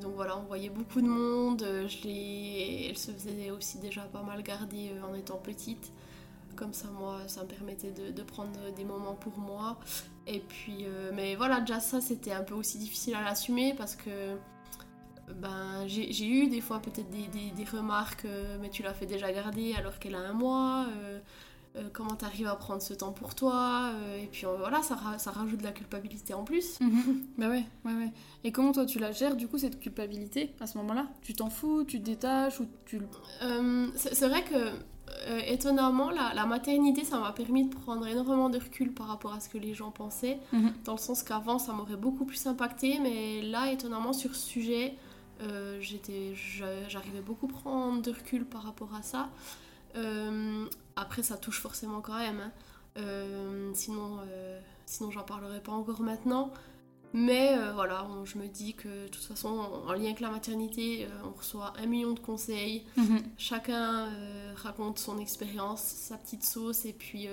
[0.00, 2.88] Donc voilà, on voyait beaucoup de monde, je l'ai...
[2.90, 5.92] elle se faisait aussi déjà pas mal garder en étant petite.
[6.56, 9.78] Comme ça, moi, ça me permettait de, de prendre des moments pour moi.
[10.26, 13.96] Et puis, euh, mais voilà, déjà ça, c'était un peu aussi difficile à l'assumer parce
[13.96, 14.36] que
[15.40, 19.06] ben, j'ai eu des fois peut-être des, des- des remarques, euh, mais tu l'as fait
[19.06, 20.86] déjà garder alors qu'elle a un mois.
[20.96, 21.18] euh,
[21.94, 25.58] comment t'arrives à prendre ce temps pour toi Et puis voilà, ça, ra- ça rajoute
[25.60, 26.78] de la culpabilité en plus.
[26.80, 27.22] Mhm.
[27.38, 28.12] bah ouais, ouais, ouais.
[28.44, 31.08] Et comment toi tu la gères, du coup, cette culpabilité à ce moment-là?
[31.22, 33.00] Tu t'en fous Tu te détaches ou tu.
[33.96, 34.70] c'est vrai que,
[35.28, 39.32] euh, étonnamment, la, la maternité, ça m'a permis de prendre énormément de recul par rapport
[39.34, 40.72] à ce que les gens pensaient, Mhm.
[40.84, 44.94] dans le sens qu'avant, ça m'aurait beaucoup plus impacté, mais là, étonnamment, sur ce sujet,
[45.42, 45.80] euh,
[46.88, 49.28] j'arrivais beaucoup à prendre de recul par rapport à ça.
[49.96, 50.64] Euh,
[50.96, 52.50] après, ça touche forcément quand même, hein.
[52.98, 54.18] Euh, sinon,
[54.84, 56.50] sinon j'en parlerai pas encore maintenant.
[57.14, 59.48] Mais euh, voilà, on- je me dis que de toute façon,
[59.86, 62.84] en lien avec la maternité, euh, on reçoit un million de conseils.
[62.96, 63.18] Mhm.
[63.38, 67.28] Chacun euh, raconte son expérience, sa petite sauce, et puis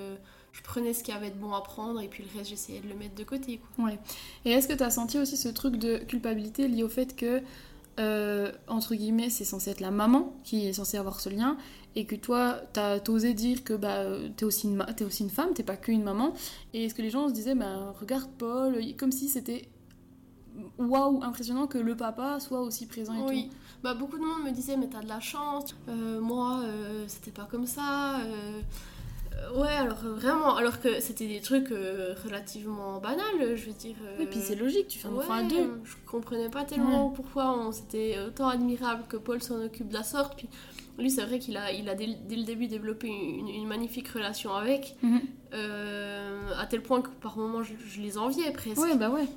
[0.52, 2.82] je prenais ce qu'il y avait de bon à prendre, et puis le reste, j'essayais
[2.82, 3.60] de le mettre de côté.
[3.78, 3.86] Quoi.
[3.86, 4.00] Ouais.
[4.46, 7.42] Et est-ce que tu as senti aussi ce truc de culpabilité lié au fait que,
[8.68, 11.58] entre guillemets, c'est censé être la maman qui est censée avoir ce lien
[11.96, 15.54] et que toi, t'as osé dire que bah, euh, t'es aussi, une aussi une femme,
[15.54, 16.34] t'es pas qu'une maman.
[16.74, 19.68] Et est-ce que les gens se disaient, bah, regarde Paul, comme si c'était
[20.78, 23.50] waouh, impressionnant que le papa soit aussi présent et Oui,
[23.84, 27.32] bah, beaucoup de monde me disait, mais t'as de la chance, Euh, moi, euh, c'était
[27.32, 28.20] pas comme ça.
[28.20, 28.62] euh,
[29.56, 33.96] Ouais, alors vraiment, alors que c'était des trucs euh, relativement banals, je veux dire.
[33.98, 34.04] tout.
[34.06, 35.80] euh, Oui, puis c'est logique, tu fais un enfant à Ouais, deux.
[35.86, 40.04] Je comprenais pas tellement pourquoi on- c'était autant admirable que Paul s'en occupe de la
[40.04, 40.36] sorte.
[40.36, 40.50] Puis
[41.00, 44.08] lui, c'est vrai qu'il a, il a dès, dès le début développé une, une magnifique
[44.10, 45.22] relation avec, Mhm.
[45.54, 48.80] euh, à tel point que par moments je, je les enviais presque.
[48.82, 49.28] Ouais, bah ouais.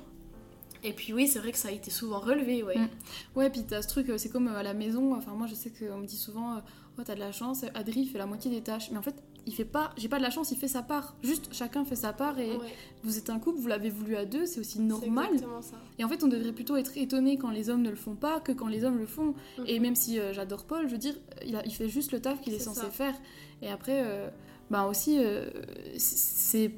[0.83, 2.77] Et puis oui, c'est vrai que ça a été souvent relevé, ouais.
[2.77, 2.89] Mm.
[3.37, 5.15] Ouais, puis t'as ce truc, euh, c'est comme euh, à la maison.
[5.15, 6.57] Enfin, moi, je sais qu'on me dit souvent,
[6.97, 8.91] oh, t'as de la chance, Adri fait la moitié des tâches.
[8.91, 11.15] Mais en fait, il fait pas, j'ai pas de la chance, il fait sa part.
[11.21, 12.73] Juste, chacun fait sa part et Ouais,
[13.03, 15.27] vous êtes un couple, vous l'avez voulu à deux, c'est aussi normal.
[15.33, 15.75] exactement ça.
[15.99, 18.39] Et en fait, on devrait plutôt être étonné quand les hommes ne le font pas
[18.39, 19.33] que quand les hommes le font.
[19.57, 19.65] Mhm.
[19.67, 21.15] Et même si euh, j'adore Paul, je veux dire,
[21.45, 22.89] il, a- il fait juste le taf qu'il est, censé ça.
[22.89, 23.15] faire.
[23.61, 24.29] Et après, euh,
[24.71, 25.49] ben aussi, euh,
[25.97, 26.71] c'est.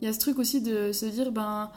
[0.00, 1.70] Il y a ce truc aussi de se dire, ben.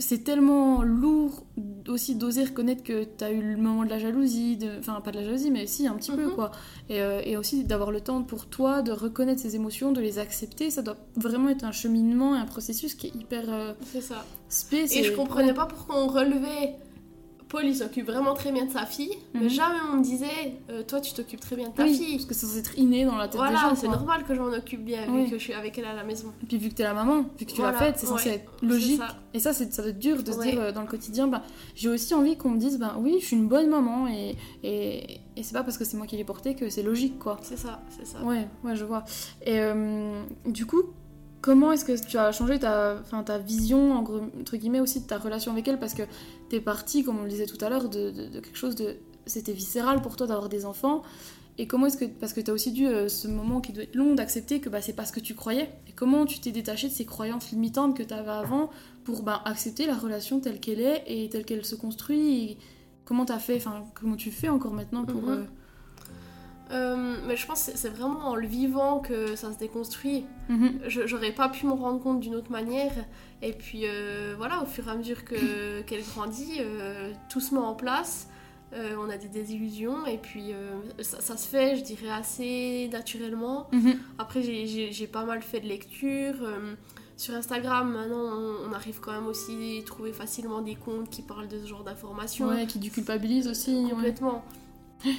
[0.00, 1.42] C'est tellement lourd
[1.88, 4.78] aussi d'oser reconnaître que t'as eu le moment de la jalousie, de...
[4.78, 6.34] enfin pas de la jalousie, mais si un petit peu Mhm.
[6.34, 6.50] quoi.
[6.88, 10.18] Et, euh, et aussi d'avoir le temps pour toi de reconnaître ces émotions, de les
[10.18, 14.00] accepter, ça doit vraiment être un cheminement et un processus qui est hyper euh, C'est
[14.02, 14.24] ça.
[14.48, 14.84] spé.
[14.90, 16.76] Et je comprenais pas pourquoi on relevait.
[17.48, 19.48] Paul, il s'occupe vraiment très bien de sa fille, mais Mhm.
[19.48, 20.26] jamais on me disait,
[20.68, 22.16] euh, toi, tu t'occupes très bien de ta Oui, fille.
[22.16, 23.74] parce que c'est censé être inné dans la tête des Voilà, gens.
[23.74, 23.96] c'est quoi.
[23.96, 26.32] normal que je m'en occupe bien, vu que je suis avec elle à la maison.
[26.42, 28.28] Et puis vu que t'es la maman, vu que tu l'as Voilà, faite, c'est censé
[28.28, 28.98] ouais, être c'est logique.
[28.98, 29.08] ça.
[29.32, 31.42] Et ça, c'est, ça doit être dur de se dire euh, dans le quotidien, bah,
[31.74, 35.20] j'ai aussi envie qu'on me dise, bah, oui, je suis une bonne maman, et, et,
[35.36, 37.38] et c'est pas parce que c'est moi qui l'ai portée que c'est logique, quoi.
[37.42, 38.22] C'est ça, c'est ça.
[38.22, 39.04] Ouais, ouais, je vois.
[39.46, 40.82] Et euh, du coup,
[41.40, 45.18] comment est-ce que tu as changé ta, enfin, ta vision, entre guillemets, aussi de ta
[45.18, 45.78] relation avec elle?
[45.78, 46.02] Parce que
[46.48, 48.96] t'es partie, comme on le disait tout à l'heure, de, de- de quelque chose de...
[49.26, 51.02] C'était viscéral pour toi d'avoir des enfants.
[51.58, 52.04] Et comment est-ce que...
[52.06, 54.80] Parce que t'as aussi dû, euh, ce moment qui doit être long, d'accepter que bah,
[54.80, 55.68] c'est pas ce que tu croyais.
[55.88, 58.70] Et comment tu t'es détaché de ces croyances limitantes que t'avais avant
[59.04, 62.50] pour bah, accepter la relation telle qu'elle est et telle qu'elle se construit?
[62.52, 62.58] Et
[63.04, 65.22] Comment t'as fait, enfin, comment tu fais encore maintenant pour...
[65.22, 65.28] Mhm.
[65.30, 65.44] euh,
[66.70, 70.26] Euh, mais je pense que c'est- vraiment en le vivant que ça se déconstruit.
[70.48, 70.80] mhm.
[70.86, 72.92] Je- J'aurais pas pu me rendre compte d'une autre manière.
[73.40, 77.54] Et puis euh, voilà, au fur et à mesure que- qu'elle grandit, euh, tout se
[77.54, 78.28] met en place.
[78.98, 80.52] On a des désillusions et puis
[81.00, 83.66] ça, ça se fait, je dirais, assez naturellement.
[83.72, 83.96] Mhm.
[84.18, 86.34] Après, j'ai- pas mal fait de lecture.
[87.16, 91.22] sur Instagram, maintenant, on, on arrive quand même aussi à trouver facilement des comptes qui
[91.22, 92.46] parlent de ce genre d'informations.
[92.46, 93.74] Ouais, qui du culpabilise aussi.
[93.96, 94.12] ouais.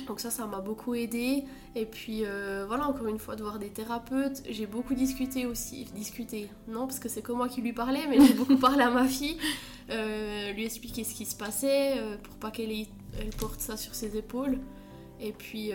[0.08, 1.46] Donc ça, ça m'a beaucoup aidé.
[1.76, 4.44] Et puis euh, voilà, encore une fois, de voir des thérapeutes.
[4.50, 5.86] J'ai beaucoup discuté aussi.
[5.96, 8.90] Discuté, non, parce que c'est que moi qui lui parlais, mais j'ai beaucoup parlé à
[8.90, 9.38] ma fille.
[9.90, 13.96] euh, lui expliquer ce qui se passait euh, pour pas qu'elle elle porte ça sur
[13.96, 14.60] ses épaules.
[15.20, 15.72] Et puis...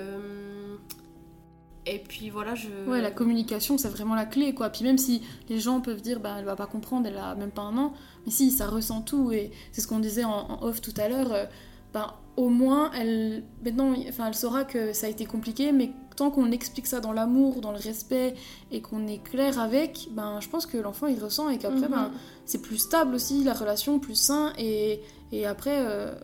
[1.86, 2.68] et puis voilà, je...
[2.88, 4.70] Ouais, la communication, c'est vraiment la clé, quoi.
[4.70, 7.50] Puis même si les gens peuvent dire, bah, elle va pas comprendre, elle a même
[7.50, 7.92] pas un an,
[8.24, 11.08] mais si, ça ressent tout, et c'est ce qu'on disait en, en off tout à
[11.08, 11.48] l'heure,
[11.94, 15.92] euh, bah, au moins, elle, maintenant, enfin, elle saura que ça a été compliqué, mais
[16.16, 18.34] tant qu'on explique ça dans l'amour, dans le respect,
[18.72, 21.90] et qu'on est clair avec, ben, je pense que l'enfant, il ressent, et qu'après, Mhm.
[21.90, 22.10] ben,
[22.44, 25.00] c'est plus stable aussi, la relation, plus sain, et,
[25.32, 25.76] et après...
[25.78, 26.14] euh,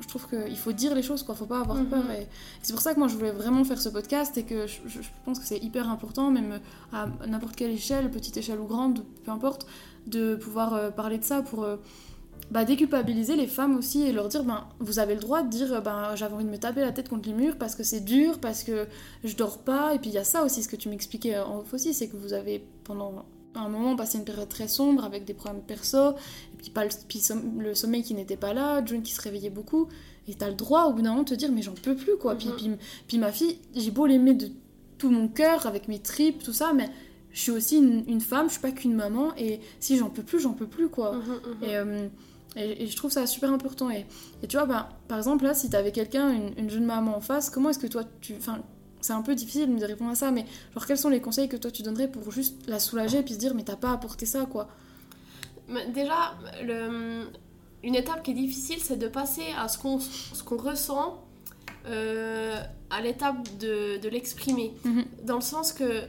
[0.00, 1.34] je trouve qu'il faut dire les choses, quoi.
[1.36, 1.86] Faut pas avoir Mhm.
[1.86, 2.10] peur.
[2.10, 2.26] Et
[2.62, 5.02] c'est pour ça que moi, je voulais vraiment faire ce podcast et que je, je-
[5.02, 6.58] je pense que c'est hyper important, même
[6.92, 9.66] à n'importe quelle échelle, petite échelle ou grande, peu importe,
[10.08, 11.76] de pouvoir euh, parler de ça pour euh,
[12.50, 15.80] bah, déculpabiliser les femmes aussi et leur dire ben, vous avez le droit de dire
[15.82, 18.38] ben, j'avais envie de me taper la tête contre les murs parce que c'est dur,
[18.40, 18.86] parce que
[19.24, 19.94] je dors pas.
[19.94, 22.08] Et puis il y a ça aussi, ce que tu m'expliquais en off aussi, c'est
[22.08, 23.24] que vous avez pendant
[23.54, 26.90] un moment passé une période très sombre avec des problèmes perso, et puis, pas le,
[27.06, 27.22] puis
[27.58, 29.88] le sommeil qui n'était pas là, June qui se réveillait beaucoup.
[30.28, 32.16] Et t'as le droit au bout d'un moment de te dire mais j'en peux plus
[32.16, 32.34] quoi.
[32.36, 32.56] Puis, Mhm.
[32.56, 32.70] puis,
[33.08, 34.50] puis ma fille, j'ai beau l'aimer de
[34.98, 36.88] tout mon cœur, avec mes tripes, tout ça, mais
[37.32, 40.22] je suis aussi une, une femme, je suis pas qu'une maman, et si j'en peux
[40.22, 41.12] plus, j'en peux plus quoi.
[41.12, 41.68] Mhm, mhm.
[41.68, 42.08] Et, euh,
[42.56, 43.90] et, et je trouve ça super important.
[43.90, 44.06] Et,
[44.42, 47.20] et tu vois, bah, par exemple, là, si t'avais quelqu'un, une, une jeune maman en
[47.20, 48.34] face, comment est-ce que toi, tu.
[48.36, 48.60] Enfin,
[49.00, 50.44] c'est un peu difficile de répondre à ça, mais
[50.74, 53.34] genre, quels sont les conseils que toi tu donnerais pour juste la soulager et puis
[53.34, 54.68] se dire, mais t'as pas apporté ça quoi?
[55.68, 57.26] Mais Déjà, le-
[57.82, 61.20] une étape qui est difficile, c'est de passer à ce qu'on ce qu'on ressent
[61.86, 64.72] euh, à l'étape de, de l'exprimer.
[64.84, 65.04] Mhm.
[65.24, 66.02] Dans le sens que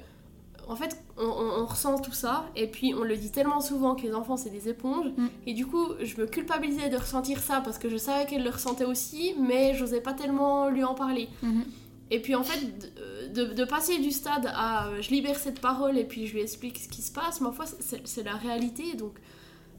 [0.68, 4.14] en fait, on, ressent tout ça, et puis on le dit tellement souvent que les
[4.14, 5.28] enfants c'est des éponges, mm.
[5.48, 8.50] et du coup, je me culpabilisais de ressentir ça parce que je savais qu'elle le
[8.50, 11.30] ressentait aussi, mais j'osais pas tellement lui en parler.
[11.44, 11.64] Mm-hmm.
[12.12, 12.92] Et puis en fait,
[13.34, 16.78] de, passer du stade à euh, je libère cette parole et puis je lui explique
[16.78, 19.14] ce qui se passe, ma foi, c'est la réalité, donc,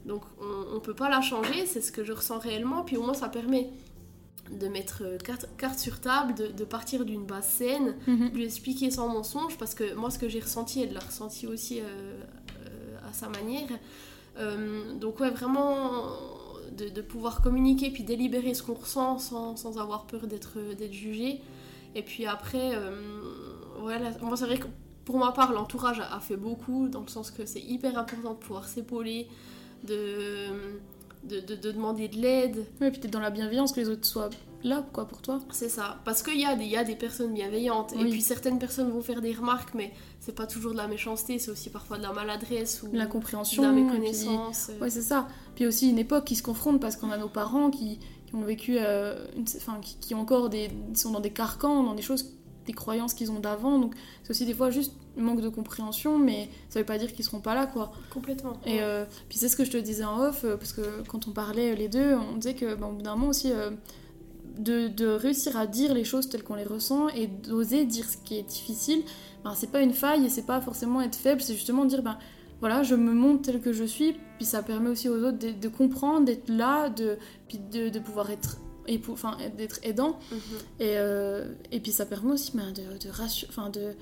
[0.05, 3.03] donc on, on peut pas la changer, c'est ce que je ressens réellement, puis au
[3.03, 3.69] moins ça permet
[4.51, 5.17] de mettre euh,
[5.57, 9.93] carte, sur table, de, partir d'une base saine, de lui expliquer sans mensonge, parce que
[9.95, 13.69] moi ce que j'ai ressenti, elle l'a ressenti aussi euh, euh, à sa manière.
[14.99, 16.03] donc ouais, vraiment
[16.77, 20.59] de, pouvoir communiquer puis délibérer ce qu'on ressent sans, avoir peur d'être
[20.91, 21.41] jugé.
[21.95, 22.73] Et puis après,
[23.79, 24.67] voilà, moi c'est vrai que
[25.05, 28.31] pour ma part, l'entourage a, a, fait beaucoup, dans le sens que c'est hyper important
[28.31, 29.27] de pouvoir s'épauler,
[29.83, 30.49] de
[31.27, 32.65] de, de, demander de l'aide.
[32.81, 34.29] Oui, puis t'es dans la bienveillance, que les autres soient
[34.63, 35.39] là, quoi, pour toi.
[35.51, 35.99] C'est ça.
[36.05, 37.93] Parce qu'il y, a des, y a des personnes bienveillantes.
[37.93, 41.39] Et puis certaines personnes vont faire des remarques, mais c'est pas toujours de la méchanceté,
[41.39, 44.71] c'est aussi parfois de la maladresse ou la compréhension, de la méconnaissance.
[44.81, 45.27] Ouais, c'est ça.
[45.55, 48.43] Puis aussi une époque qui se confronte parce qu'on a nos parents qui, qui ont
[48.43, 49.25] vécu, euh,
[49.57, 53.31] enfin, qui, qui, encore des, sont dans des carcans, dans des choses des croyances qu'ils
[53.31, 53.79] ont d'avant.
[53.79, 57.25] Donc c'est aussi des fois juste manque de compréhension, mais ça veut pas dire qu'ils
[57.25, 57.91] seront pas là, quoi.
[58.11, 58.53] Complètement.
[58.65, 61.27] Et euh, puis c'est ce que je te disais en off, euh, parce que quand
[61.27, 63.71] on parlait les deux, on disait que au bout d'un moment aussi, euh,
[64.57, 68.17] de, de, réussir à dire les choses telles qu'on les ressent et d'oser dire ce
[68.17, 69.03] qui est difficile,
[69.43, 72.17] ben, c'est pas une faille et c'est pas forcément être faible, c'est justement dire ben
[72.61, 75.67] voilà, je me montre tel que je suis, puis ça permet aussi aux autres de,
[75.67, 77.17] comprendre, d'être là, de,
[77.49, 78.57] puis de, de pouvoir être
[79.09, 80.39] enfin d'être aidant mhm.
[80.79, 83.95] et, euh, et puis ça permet aussi ben, de, de, de,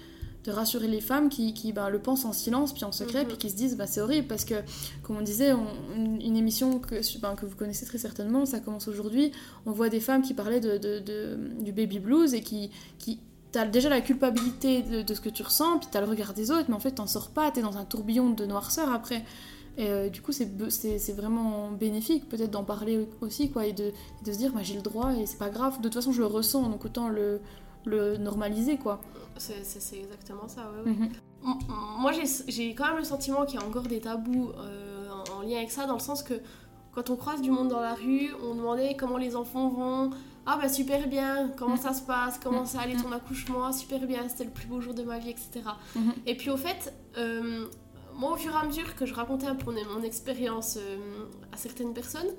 [0.45, 3.29] de, rassurer les femmes qui, qui ben, le pensent en silence puis en secret mhm.
[3.29, 4.55] puis qui se disent bah, c'est horrible parce que
[5.03, 5.51] comme on disait
[5.95, 9.31] une, émission que, ben, que vous connaissez très certainement ça commence aujourd'hui
[9.65, 13.19] on voit des femmes qui parlaient de, de du baby blues et qui, qui
[13.53, 16.65] T'as déjà la culpabilité de, ce que tu ressens, puis t'as le regard des autres,
[16.69, 19.23] mais en fait t'en sors pas, t'es dans un tourbillon de noirceur après.
[19.77, 23.91] Et euh, du coup, c'est vraiment bénéfique peut-être d'en parler aussi, quoi, et de,
[24.23, 25.77] de se dire, bah, j'ai le droit et c'est pas grave.
[25.77, 27.41] De toute façon, je le ressens, donc autant le,
[27.85, 29.01] le normaliser, quoi.
[29.37, 30.91] C'est exactement ça, ouais.
[30.91, 31.09] Mhm.
[31.99, 32.11] Moi,
[32.47, 35.71] j'ai quand même le sentiment qu'il y a encore des tabous euh, en, lien avec
[35.71, 36.35] ça, dans le sens que
[36.93, 40.11] quand on croise du monde dans la rue, on demandait comment les enfants vont.
[40.45, 41.81] Ah bah super bien, comment mhm.
[41.81, 42.65] ça se passe, comment mhm.
[42.65, 45.61] ça allait ton accouchement, super bien, c'était le plus beau jour de ma vie, etc.
[46.25, 47.65] Et puis au fait, euh,
[48.17, 50.97] moi, au fur et à mesure que je racontais un peu mon, expérience euh,
[51.51, 52.29] à certaines personnes,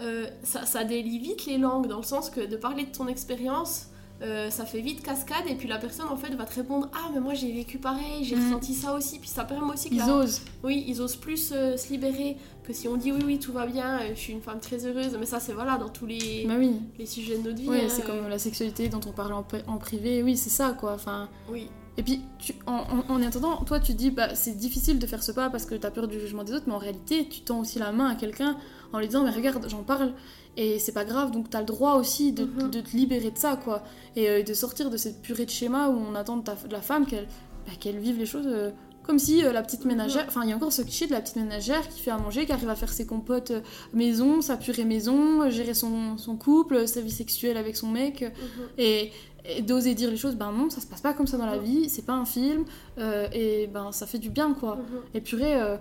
[0.00, 3.08] euh, ça, ça, délie vite les langues, dans le sens que de parler de ton
[3.08, 3.88] expérience,
[4.22, 7.10] euh, ça fait vite cascade, et puis la personne en fait va te répondre Ah,
[7.12, 8.46] mais moi j'ai vécu pareil, j'ai mm.
[8.46, 10.42] ressenti ça aussi, puis ça permet aussi qu'ils osent.
[10.62, 14.00] Oui, ils osent plus se libérer que si on dit Oui, oui, tout va bien,
[14.10, 16.74] je suis une femme très heureuse, mais ça c'est voilà, dans tous les, bah oui.
[16.98, 17.68] les sujets de notre vie.
[17.68, 20.92] Oui, c'est comme la sexualité dont on parle en, en privé, oui, c'est ça quoi.
[20.92, 21.68] Enfin, oui.
[22.00, 25.32] Et puis, tu, en, en, attendant, toi, tu dis, bah, c'est difficile de faire ce
[25.32, 27.60] pas parce que tu as peur du jugement des autres, mais en réalité, tu tends
[27.60, 28.56] aussi la main à quelqu'un
[28.94, 30.14] en lui disant, mais regarde, j'en parle,
[30.56, 32.70] et c'est pas grave, donc tu as le droit aussi de, mhm.
[32.70, 33.82] de, te libérer de ça, quoi.
[34.16, 37.04] Et euh, de sortir de cette purée de schéma où on attend de, la femme
[37.04, 37.28] qu'elle
[37.66, 38.46] bah, qu'elle vive les choses.
[38.46, 38.70] Euh,
[39.10, 39.88] comme si euh, la petite mhm.
[39.88, 42.18] ménagère, enfin il y a encore ce cliché de la petite ménagère qui fait à
[42.18, 43.52] manger, qui arrive à faire ses compotes
[43.92, 48.22] maison, sa purée maison, gérer son, son, couple, sa vie sexuelle avec son mec.
[48.22, 48.66] Mhm.
[48.78, 49.10] Et
[49.44, 51.58] et d'oser dire les choses, ben non, ça se passe pas comme ça dans la
[51.58, 52.64] vie, c'est pas un film,
[52.98, 54.76] euh, et ben ça fait du bien quoi.
[54.76, 54.82] Mhm.
[55.14, 55.76] Et purée, euh,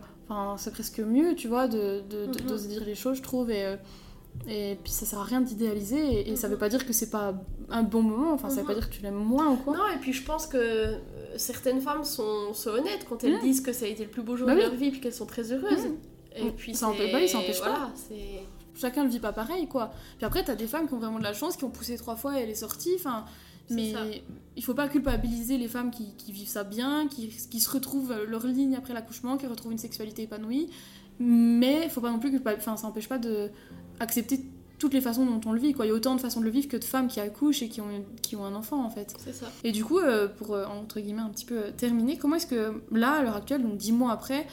[0.57, 2.01] c'est presque mieux, tu vois, de,
[2.47, 3.75] d'oser dire les choses, je trouve, et, euh,
[4.47, 6.59] et puis ça sert à rien d'idéaliser, et, ça veut mhm.
[6.59, 7.33] pas dire que c'est pas
[7.69, 9.75] un bon moment, enfin ça veut pas dire que tu l'aimes moins ou quoi.
[9.75, 10.95] Non, et puis je pense que
[11.37, 14.35] certaines femmes sont, sont honnêtes quand elles disent que ça a été le plus beau
[14.35, 15.89] jour bah de leur vie, puis qu'elles sont très heureuses.
[16.35, 17.91] Et puis ça empêche, bah ça empêche pas
[18.79, 19.91] chacun le vit pas pareil quoi.
[20.17, 22.15] Puis après t'as des femmes qui ont vraiment de la chance, qui ont poussé trois
[22.15, 22.93] fois et elle est sortie.
[22.95, 23.25] Enfin,
[23.69, 23.93] mais
[24.55, 28.45] il faut pas culpabiliser les femmes qui, vivent ça bien, qui, qui, se retrouvent leur
[28.47, 30.69] ligne après l'accouchement, qui retrouvent une sexualité épanouie.
[31.19, 32.67] Mais il faut pas non plus culpabiliser.
[32.67, 33.51] Enfin, ça n'empêche pas de
[33.99, 34.41] accepter
[34.79, 35.73] toutes les façons dont on le vit.
[35.73, 35.85] Quoi.
[35.85, 37.69] Il y a autant de façons de le vivre que de femmes qui accouchent et
[37.69, 39.13] qui ont, qui ont un enfant en fait.
[39.23, 39.51] C'est ça.
[39.63, 42.47] Et du coup, euh, pour euh, entre guillemets un petit peu euh, terminer, comment est-ce
[42.47, 44.47] que là, à l'heure actuelle, donc dix mois après,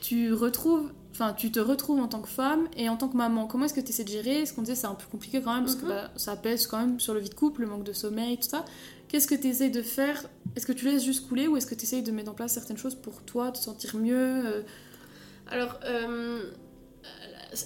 [0.00, 3.46] tu retrouves Enfin, tu te retrouves en tant que femme et en tant que maman?
[3.46, 4.44] Comment est-ce que tu essaies de gérer?
[4.44, 5.88] Ce qu'on disait, c'est un peu compliqué quand même, parce que mhm.
[5.88, 8.50] bah, ça pèse quand même sur le vie de couple, le manque de sommeil, tout
[8.50, 8.66] ça.
[9.08, 10.26] Qu'est-ce que tu essaies de faire?
[10.56, 12.52] Est-ce que tu laisses juste couler ou est-ce que tu essaies de mettre en place
[12.52, 14.62] certaines choses pour toi, te sentir mieux euh?
[15.50, 16.50] Alors, euh,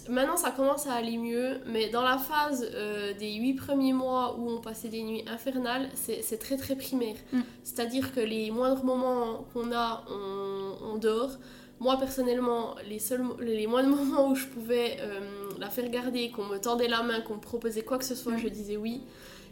[0.09, 4.37] maintenant ça commence à aller mieux, mais dans la phase euh, des huit premiers mois
[4.39, 7.16] où on passait des nuits infernales, c'est très très primaire.
[7.33, 7.41] Mm.
[7.64, 11.33] C'est-à-dire que les moindres moments qu'on a, on, on dort.
[11.81, 15.20] Moi, personnellement, les, seuls, les moindres moments où je pouvais euh,
[15.59, 18.37] la faire garder, qu'on me tendait la main, qu'on me proposait quoi que ce soit,
[18.37, 19.01] je disais oui.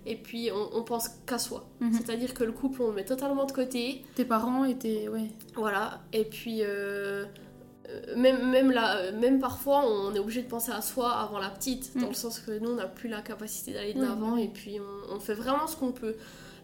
[0.04, 1.66] et puis on, on pense qu'à soi.
[1.80, 1.92] Mhm.
[1.94, 4.02] C'est-à-dire que le couple, on le met totalement de côté.
[4.14, 5.08] Tes parents étaient.
[5.08, 5.28] Ouais.
[5.54, 7.24] Voilà, et puis euh,
[8.16, 11.50] même, même, là, euh, même parfois on est obligé de penser à soi avant la
[11.50, 12.00] petite, Mm.
[12.02, 14.48] dans le sens que nous on n'a plus la capacité d'aller de Oui, l'avant et
[14.48, 16.16] puis on, on fait vraiment ce qu'on peut.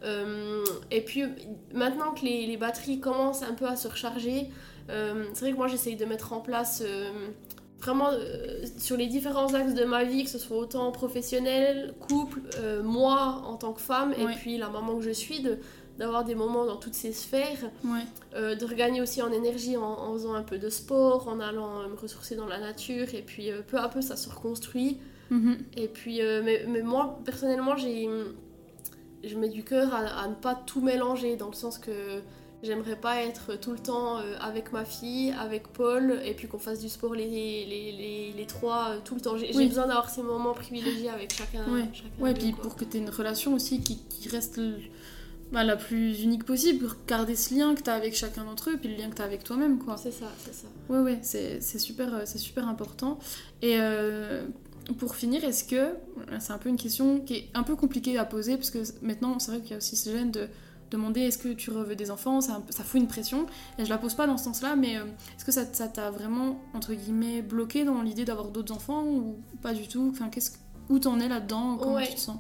[0.03, 1.25] Euh, et puis
[1.73, 4.51] maintenant que les, les batteries commencent un peu à se recharger,
[4.91, 7.09] euh, c'est vrai que moi j'essaye de mettre en place euh,
[7.81, 12.41] vraiment euh, sur les différents axes de ma vie, que ce soit autant professionnel, couple,
[12.59, 15.59] euh, moi en tant que femme et puis la maman que je suis, de-
[15.99, 17.71] d'avoir des moments dans toutes ces sphères.
[17.85, 18.01] Ouais.
[18.35, 21.81] Euh, de regagner aussi en énergie en, en faisant un peu de sport, en allant
[21.83, 24.99] euh, me ressourcer dans la nature, et puis euh, peu à peu ça se reconstruit.
[25.31, 25.57] Mhm.
[25.77, 28.09] Et puis, mais, mais moi personnellement, j'ai,
[29.25, 31.91] je mets du cœur à, à ne pas tout mélanger, dans le sens que
[32.63, 36.81] j'aimerais pas être tout le temps avec ma fille, avec Paul, et puis qu'on fasse
[36.81, 39.37] du sport les, les, les, les trois tout le temps.
[39.37, 39.67] J'ai Oui.
[39.69, 41.65] besoin d'avoir ces moments privilégiés avec chacun.
[41.73, 41.85] Ouais.
[41.93, 42.63] chacun Ouais, d'eux, puis quoi.
[42.65, 44.77] pour que tu aies une relation aussi qui, qui reste le-
[45.53, 48.71] bah, la plus unique possible, pour garder ce lien que tu as avec chacun d'entre
[48.71, 49.97] eux, puis le lien que tu as avec toi-même, quoi.
[49.97, 50.67] C'est ça, c'est ça.
[50.89, 53.19] Ouais, ouais, c'est super, euh, c'est super important.
[53.63, 54.47] Et euh,
[54.99, 55.95] pour finir, est-ce que,
[56.41, 59.39] c'est un peu une question qui est un peu compliquée à poser, parce que maintenant,
[59.39, 60.49] c'est vrai qu'il y a aussi ce gêne de
[60.91, 63.47] demander est-ce que tu veux des enfants, ça, ça fout une pression,
[63.79, 65.05] et je la pose pas dans ce sens-là, mais euh,
[65.37, 69.73] est-ce que ça t'a vraiment, entre guillemets, bloqué dans l'idée d'avoir d'autres enfants, ou pas
[69.73, 70.09] du tout?
[70.13, 70.59] Enfin, qu'est-ce que-
[70.91, 71.77] où t'en es là-dedans?
[71.79, 72.07] Comment Ouais.
[72.07, 72.37] tu te sens?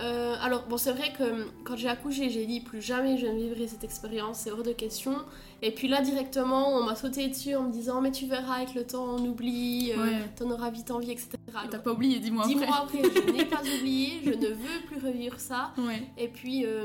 [0.00, 3.26] Euh, alors, bon, c'est vrai que hum, quand j'ai accouché, j'ai dit plus jamais je
[3.26, 5.14] ne vivrai cette expérience, c'est hors de question.
[5.62, 8.74] Et puis là, directement, on m'a sauté dessus en me disant, mais tu verras avec
[8.74, 10.18] le temps, on oublie, euh, Ouais.
[10.36, 11.28] t'en auras vite envie, etc.
[11.46, 12.66] Et Alors, T'as pas oublié, dis-moi après.
[12.66, 15.72] mois après, je n'ai pas oublié, je ne veux plus revivre ça.
[15.78, 16.02] Ouais.
[16.18, 16.84] Et puis, euh,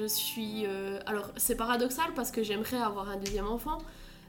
[0.00, 0.62] je suis.
[0.64, 3.78] euh, alors, c'est paradoxal parce que j'aimerais avoir un deuxième enfant.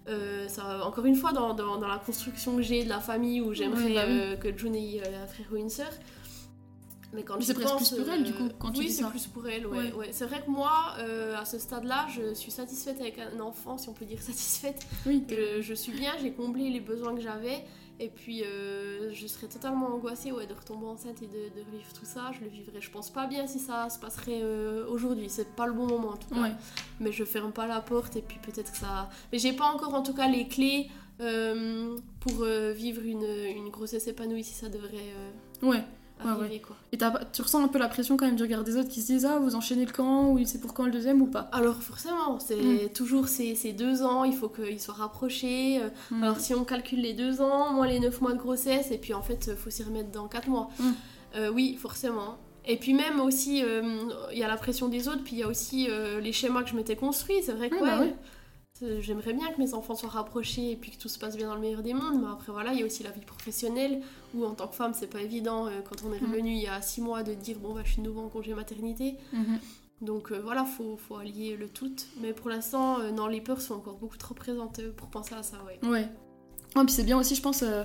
[0.08, 3.40] Euh, ça, encore une fois, dans, dans- dans la construction que j'ai de la famille
[3.42, 4.20] où j'aimerais Ouais, bah oui.
[4.20, 5.90] euh, que June ait un frère ou une sœur.
[7.16, 9.48] Mais quand c'est presque plus pour elle, du coup, quand tu oui, c'est plus pour
[9.48, 9.78] elle, ouais.
[9.78, 9.94] Ouais.
[9.94, 10.10] ouais.
[10.12, 13.90] C'est vrai que moi, euh, à ce stade-là, je suis satisfaite avec un enfant, si
[13.90, 14.86] on peut dire satisfaite.
[15.06, 15.24] Oui.
[15.30, 17.64] Je, je suis bien, j'ai comblé les besoins que j'avais.
[17.98, 21.94] Et puis, euh, je serais totalement angoissée ouais, de retomber enceinte et de, de revivre
[21.98, 22.32] tout ça.
[22.34, 25.30] Je le vivrais, je pense pas bien si ça se passerait euh, aujourd'hui.
[25.30, 26.42] C'est pas le bon moment en tout cas.
[26.42, 26.52] Ouais.
[27.00, 29.10] Mais je ferme pas la porte et puis peut-être que ça.
[29.32, 30.90] Mais j'ai pas encore en tout cas les clés
[31.22, 35.14] euh, pour euh, vivre une, une grossesse épanouie si ça devrait
[36.22, 36.32] euh, Ouais.
[36.32, 36.76] Ouais, arriver quoi.
[36.92, 36.98] Et
[37.34, 39.26] tu ressens un peu la pression quand même du regard des autres qui se disent
[39.26, 41.50] Ah, vous enchaînez le camp, ou c'est pour quand le deuxième ou pas?
[41.52, 42.90] Alors forcément, c'est Mm.
[42.94, 45.80] toujours ces, ces deux ans, il faut qu'ils soient rapprochés.
[45.82, 46.24] euh, Mm.
[46.24, 49.14] Alors si on calcule les deux ans, moins les neuf mois de grossesse, et puis
[49.14, 50.70] en fait, faut s'y remettre dans quatre mois.
[50.80, 50.92] Mm.
[51.36, 52.38] Euh, oui, forcément.
[52.68, 53.84] Et puis même aussi, euh,
[54.32, 56.64] il y a la pression des autres, puis il y a aussi euh, les schémas
[56.64, 57.44] que je m'étais construits.
[57.44, 58.04] C'est vrai que Ouais, bah
[59.00, 61.56] j'aimerais bien que mes enfants soient rapprochés et puis que tout se passe bien dans
[61.56, 62.22] le meilleur des mondes.
[62.22, 64.02] Mais après voilà, il y a aussi la vie professionnelle
[64.34, 66.32] où en tant que femme, c'est pas évident euh, quand on est Mm.
[66.32, 68.30] revenu il y a six mois de dire bon bah je suis de nouveau en
[68.30, 69.16] congé maternité.
[69.34, 69.60] Mhm.
[70.02, 71.96] Donc euh, voilà, faut, faut allier le tout.
[72.22, 75.34] Mais pour l'instant, euh, non, les peurs sont encore beaucoup trop présentes euh, pour penser
[75.36, 75.80] à ça, ouais.
[75.90, 76.10] Ouais.
[76.76, 77.84] Ouais, puis c'est bien aussi, je pense, euh,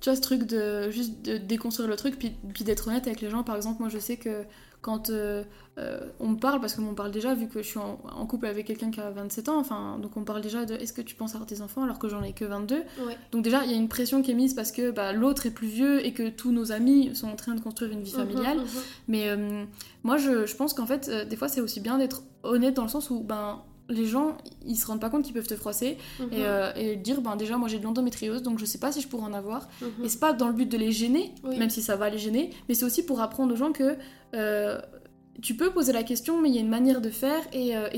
[0.00, 3.20] tu vois, ce truc de juste de déconstruire le truc, puis, puis d'être honnête avec
[3.20, 3.42] les gens.
[3.44, 4.44] Par exemple, moi, je sais que
[4.82, 5.44] quand euh,
[5.78, 8.26] euh, on me parle, parce que on parle déjà, vu que je suis en, en
[8.26, 11.02] couple avec quelqu'un qui a 27 ans, enfin, donc on parle déjà de est-ce que
[11.02, 13.70] tu penses avoir des enfants alors que j'en ai que 22 Ouais, Donc déjà, il
[13.70, 16.12] y a une pression qui est mise parce que bah, l'autre est plus vieux et
[16.12, 18.58] que tous nos amis sont en train de construire une vie familiale.
[18.58, 18.82] Mhm, mhm.
[19.08, 19.64] Mais euh,
[20.02, 22.88] moi, je, je pense qu'en fait, des fois, c'est aussi bien d'être honnête dans le
[22.88, 26.26] sens où ben, les gens, ils se rendent pas compte qu'ils peuvent te froisser Mhm,
[26.32, 29.00] et, euh, et dire, ben, déjà, moi j'ai de l'endométriose, donc je sais pas si
[29.02, 29.68] je pourrais en avoir.
[29.82, 30.04] mhm.
[30.04, 31.58] Et c'est pas dans le but de les gêner, Oui.
[31.58, 33.96] même si ça va les gêner, mais c'est aussi pour apprendre aux gens que
[34.34, 34.80] euh,
[35.42, 37.88] tu peux poser la question, mais il y a une manière de faire et, euh,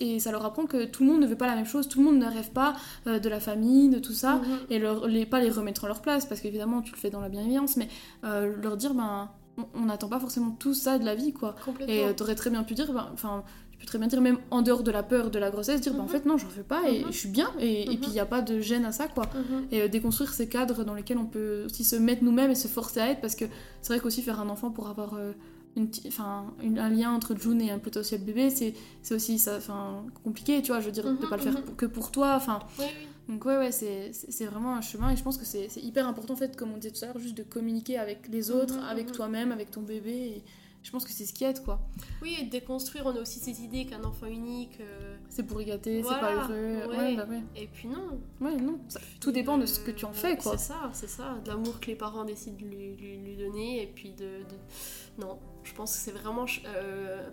[0.00, 1.98] et, ça leur apprend que tout le monde ne veut pas la même chose, tout
[1.98, 2.76] le monde ne rêve pas
[3.06, 4.58] euh, de la famille, de tout ça Mhm.
[4.68, 7.20] et leur, les, pas les remettre à leur place, parce qu'évidemment tu le fais dans
[7.20, 7.88] la bienveillance, mais
[8.24, 9.30] euh, leur dire, ben,
[9.74, 11.54] on- n'attend pas forcément tout ça de la vie, quoi.
[11.88, 13.44] Et t'aurais très bien pu dire, ben, enfin,
[13.80, 16.00] peux très bien dire, même en dehors de la peur de la grossesse, dire, ben,
[16.00, 16.08] en Mhm.
[16.10, 17.12] fait, non, j'en veux pas, et Mhm.
[17.12, 19.24] je suis bien, et, et puis il n'y a pas de gêne à ça, quoi.
[19.34, 19.66] Mhm.
[19.72, 22.68] Et euh, déconstruire ces cadres dans lesquels on peut aussi se mettre nous-mêmes et se
[22.68, 23.46] forcer à être, parce que
[23.82, 25.32] c'est vrai qu'aussi faire un enfant pour avoir euh,
[25.76, 28.74] une, ti- enfin, une- un lien entre June et un potentiel bébé, c'est
[29.14, 31.86] aussi ça, enfin, compliqué, tu vois, je veux dire, de Mhm, pas le faire que
[31.86, 32.58] pour toi, enfin.
[32.78, 33.06] Oui, oui.
[33.28, 36.36] Donc ouais, ouais, c'est vraiment un chemin et je pense que c'est hyper important en
[36.36, 39.52] fait, comme on disait tout à l'heure, juste de communiquer avec les autres, avec toi-même,
[39.52, 40.10] avec ton bébé.
[40.10, 40.42] Et
[40.82, 41.80] je pense que c'est ce qui aide quoi.
[42.22, 44.78] Oui, et de déconstruire, on a aussi cette idée qu'un enfant unique.
[44.80, 46.90] euh, C'est pour y gâter, Voilà, c'est pas heureux.
[46.90, 46.96] ouais.
[46.96, 47.42] Ouais, bah ouais.
[47.56, 48.20] Et puis non.
[48.40, 48.78] Ouais, non.
[48.88, 50.56] ça- tout dépend de ce que tu en fais quoi.
[50.56, 51.38] C'est ça, c'est ça.
[51.44, 53.82] De l'amour que les parents décident de lui, lui- lui donner.
[53.82, 56.46] Et puis de, de- Non, je pense que c'est vraiment.
[56.66, 57.28] euh,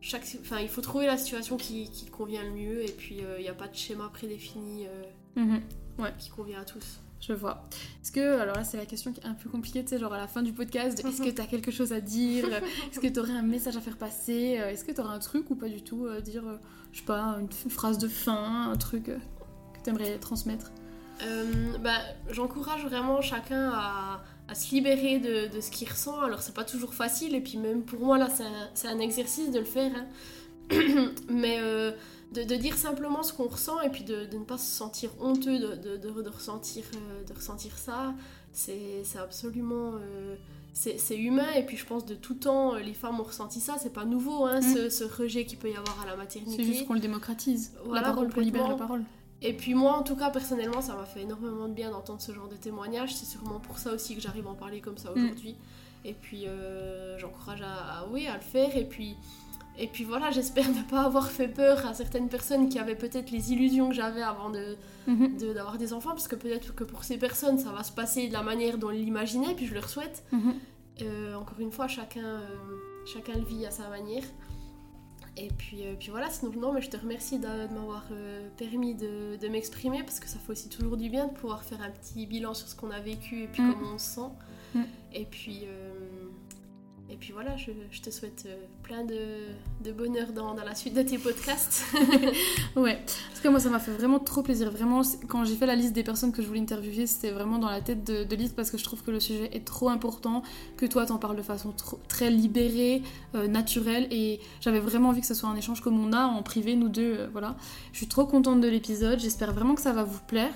[0.00, 0.24] chaque...
[0.40, 2.84] enfin, il faut trouver la situation qui, qui te convient le mieux.
[2.84, 5.02] Et puis, il n'y a pas de schéma prédéfini euh,
[5.42, 5.60] Mhm.
[6.18, 7.00] qui convient à tous.
[7.20, 7.68] Je vois.
[8.02, 10.12] Est-ce que, alors là c'est la question qui est un peu compliquée, tu sais, genre
[10.12, 12.46] à la fin du podcast, est-ce que tu as quelque chose à dire?
[12.90, 14.60] Est-ce que tu aurais un message à faire passer?
[14.60, 16.44] Est-ce que tu aurais un truc ou pas du tout Dire,
[16.92, 19.12] je sais pas, une, phrase de fin, un truc que
[19.82, 20.70] tu aimerais transmettre
[21.82, 21.98] bah,
[22.30, 26.20] J'encourage vraiment chacun à, à se libérer de, de ce qu'il ressent.
[26.20, 29.50] Alors c'est pas toujours facile, et puis même pour moi là c'est un, un, exercice
[29.50, 29.92] de le faire.
[29.94, 30.06] Hein.
[31.28, 31.58] Mais
[32.32, 35.10] de, de, dire simplement ce qu'on ressent et puis de, de, ne pas se sentir
[35.20, 38.14] honteux de, de ressentir, euh, de ressentir ça,
[38.52, 39.92] c'est absolument...
[39.94, 40.36] Euh,
[40.76, 43.92] c'est humain et puis je pense de tout temps les femmes ont ressenti ça, c'est
[43.92, 44.90] pas nouveau hein, mm.
[44.90, 46.62] ce, rejet qu'il peut y avoir à la maternité.
[46.62, 49.02] C'est juste qu'on le démocratise, la parole pour libérer la parole.
[49.40, 52.32] Et puis moi en tout cas personnellement ça m'a fait énormément de bien d'entendre ce
[52.32, 55.10] genre de témoignage, c'est sûrement pour ça aussi que j'arrive à en parler comme ça
[55.10, 55.12] mm.
[55.14, 55.56] aujourd'hui.
[56.04, 59.16] Et puis euh, j'encourage à, à, oui, à le faire et puis
[59.78, 63.30] et puis voilà, j'espère ne pas avoir fait peur à certaines personnes qui avaient peut-être
[63.30, 65.36] les illusions que j'avais avant mhm.
[65.36, 68.28] de, d'avoir des enfants, parce que peut-être que pour ces personnes, ça va se passer
[68.28, 70.24] de la manière dont ils l'imaginaient, puis je leur souhaite.
[70.32, 70.54] Mhm.
[71.02, 72.56] Euh, encore une fois, chacun, euh,
[73.04, 74.24] chacun le vit à sa manière.
[75.36, 78.06] Et puis, euh, puis voilà, sinon, non, mais je te remercie de, m'avoir
[78.56, 81.82] permis de, de, m'exprimer, parce que ça fait aussi toujours du bien de pouvoir faire
[81.82, 83.74] un petit bilan sur ce qu'on a vécu et puis mhm.
[83.74, 84.80] comment on se sent.
[85.12, 85.66] Et puis...
[87.08, 88.48] Et puis voilà, je, je te souhaite
[88.86, 91.84] plein de, bonheur dans, la suite de tes podcasts.
[92.76, 94.70] ouais, parce que moi ça m'a fait vraiment trop plaisir.
[94.70, 97.68] Vraiment, quand j'ai fait la liste des personnes que je voulais interviewer, c'était vraiment dans
[97.68, 100.42] la tête de, de parce que je trouve que le sujet est trop important,
[100.76, 101.74] que toi t'en parles de façon
[102.06, 103.02] très libérée,
[103.34, 104.06] euh, naturelle.
[104.12, 106.88] Et j'avais vraiment envie que ce soit un échange comme on a en privé, nous
[106.88, 107.16] deux.
[107.18, 107.56] Euh, voilà.
[107.92, 110.52] Je suis trop contente de l'épisode, j'espère vraiment que ça va vous plaire.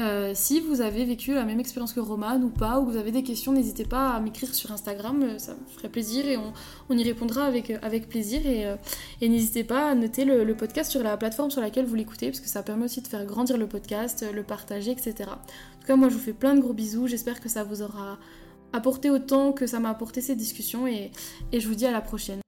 [0.00, 3.12] Euh, si vous avez vécu la même expérience que Roman ou pas, ou vous avez
[3.12, 6.96] des questions, n'hésitez pas à m'écrire sur Instagram, euh, ça me ferait plaisir et on,
[6.96, 8.40] y répondra avec, euh, plaisir.
[8.46, 12.40] Et, n'hésitez pas à noter le, podcast sur la plateforme sur laquelle vous l'écoutez, parce
[12.40, 15.14] que ça permet aussi de faire grandir le podcast, le partager, etc.
[15.28, 17.82] En tout cas, moi je vous fais plein de gros bisous, j'espère que ça vous
[17.82, 18.18] aura
[18.72, 21.10] apporté autant que ça m'a apporté ces discussions et
[21.52, 22.40] je vous dis à la prochaine.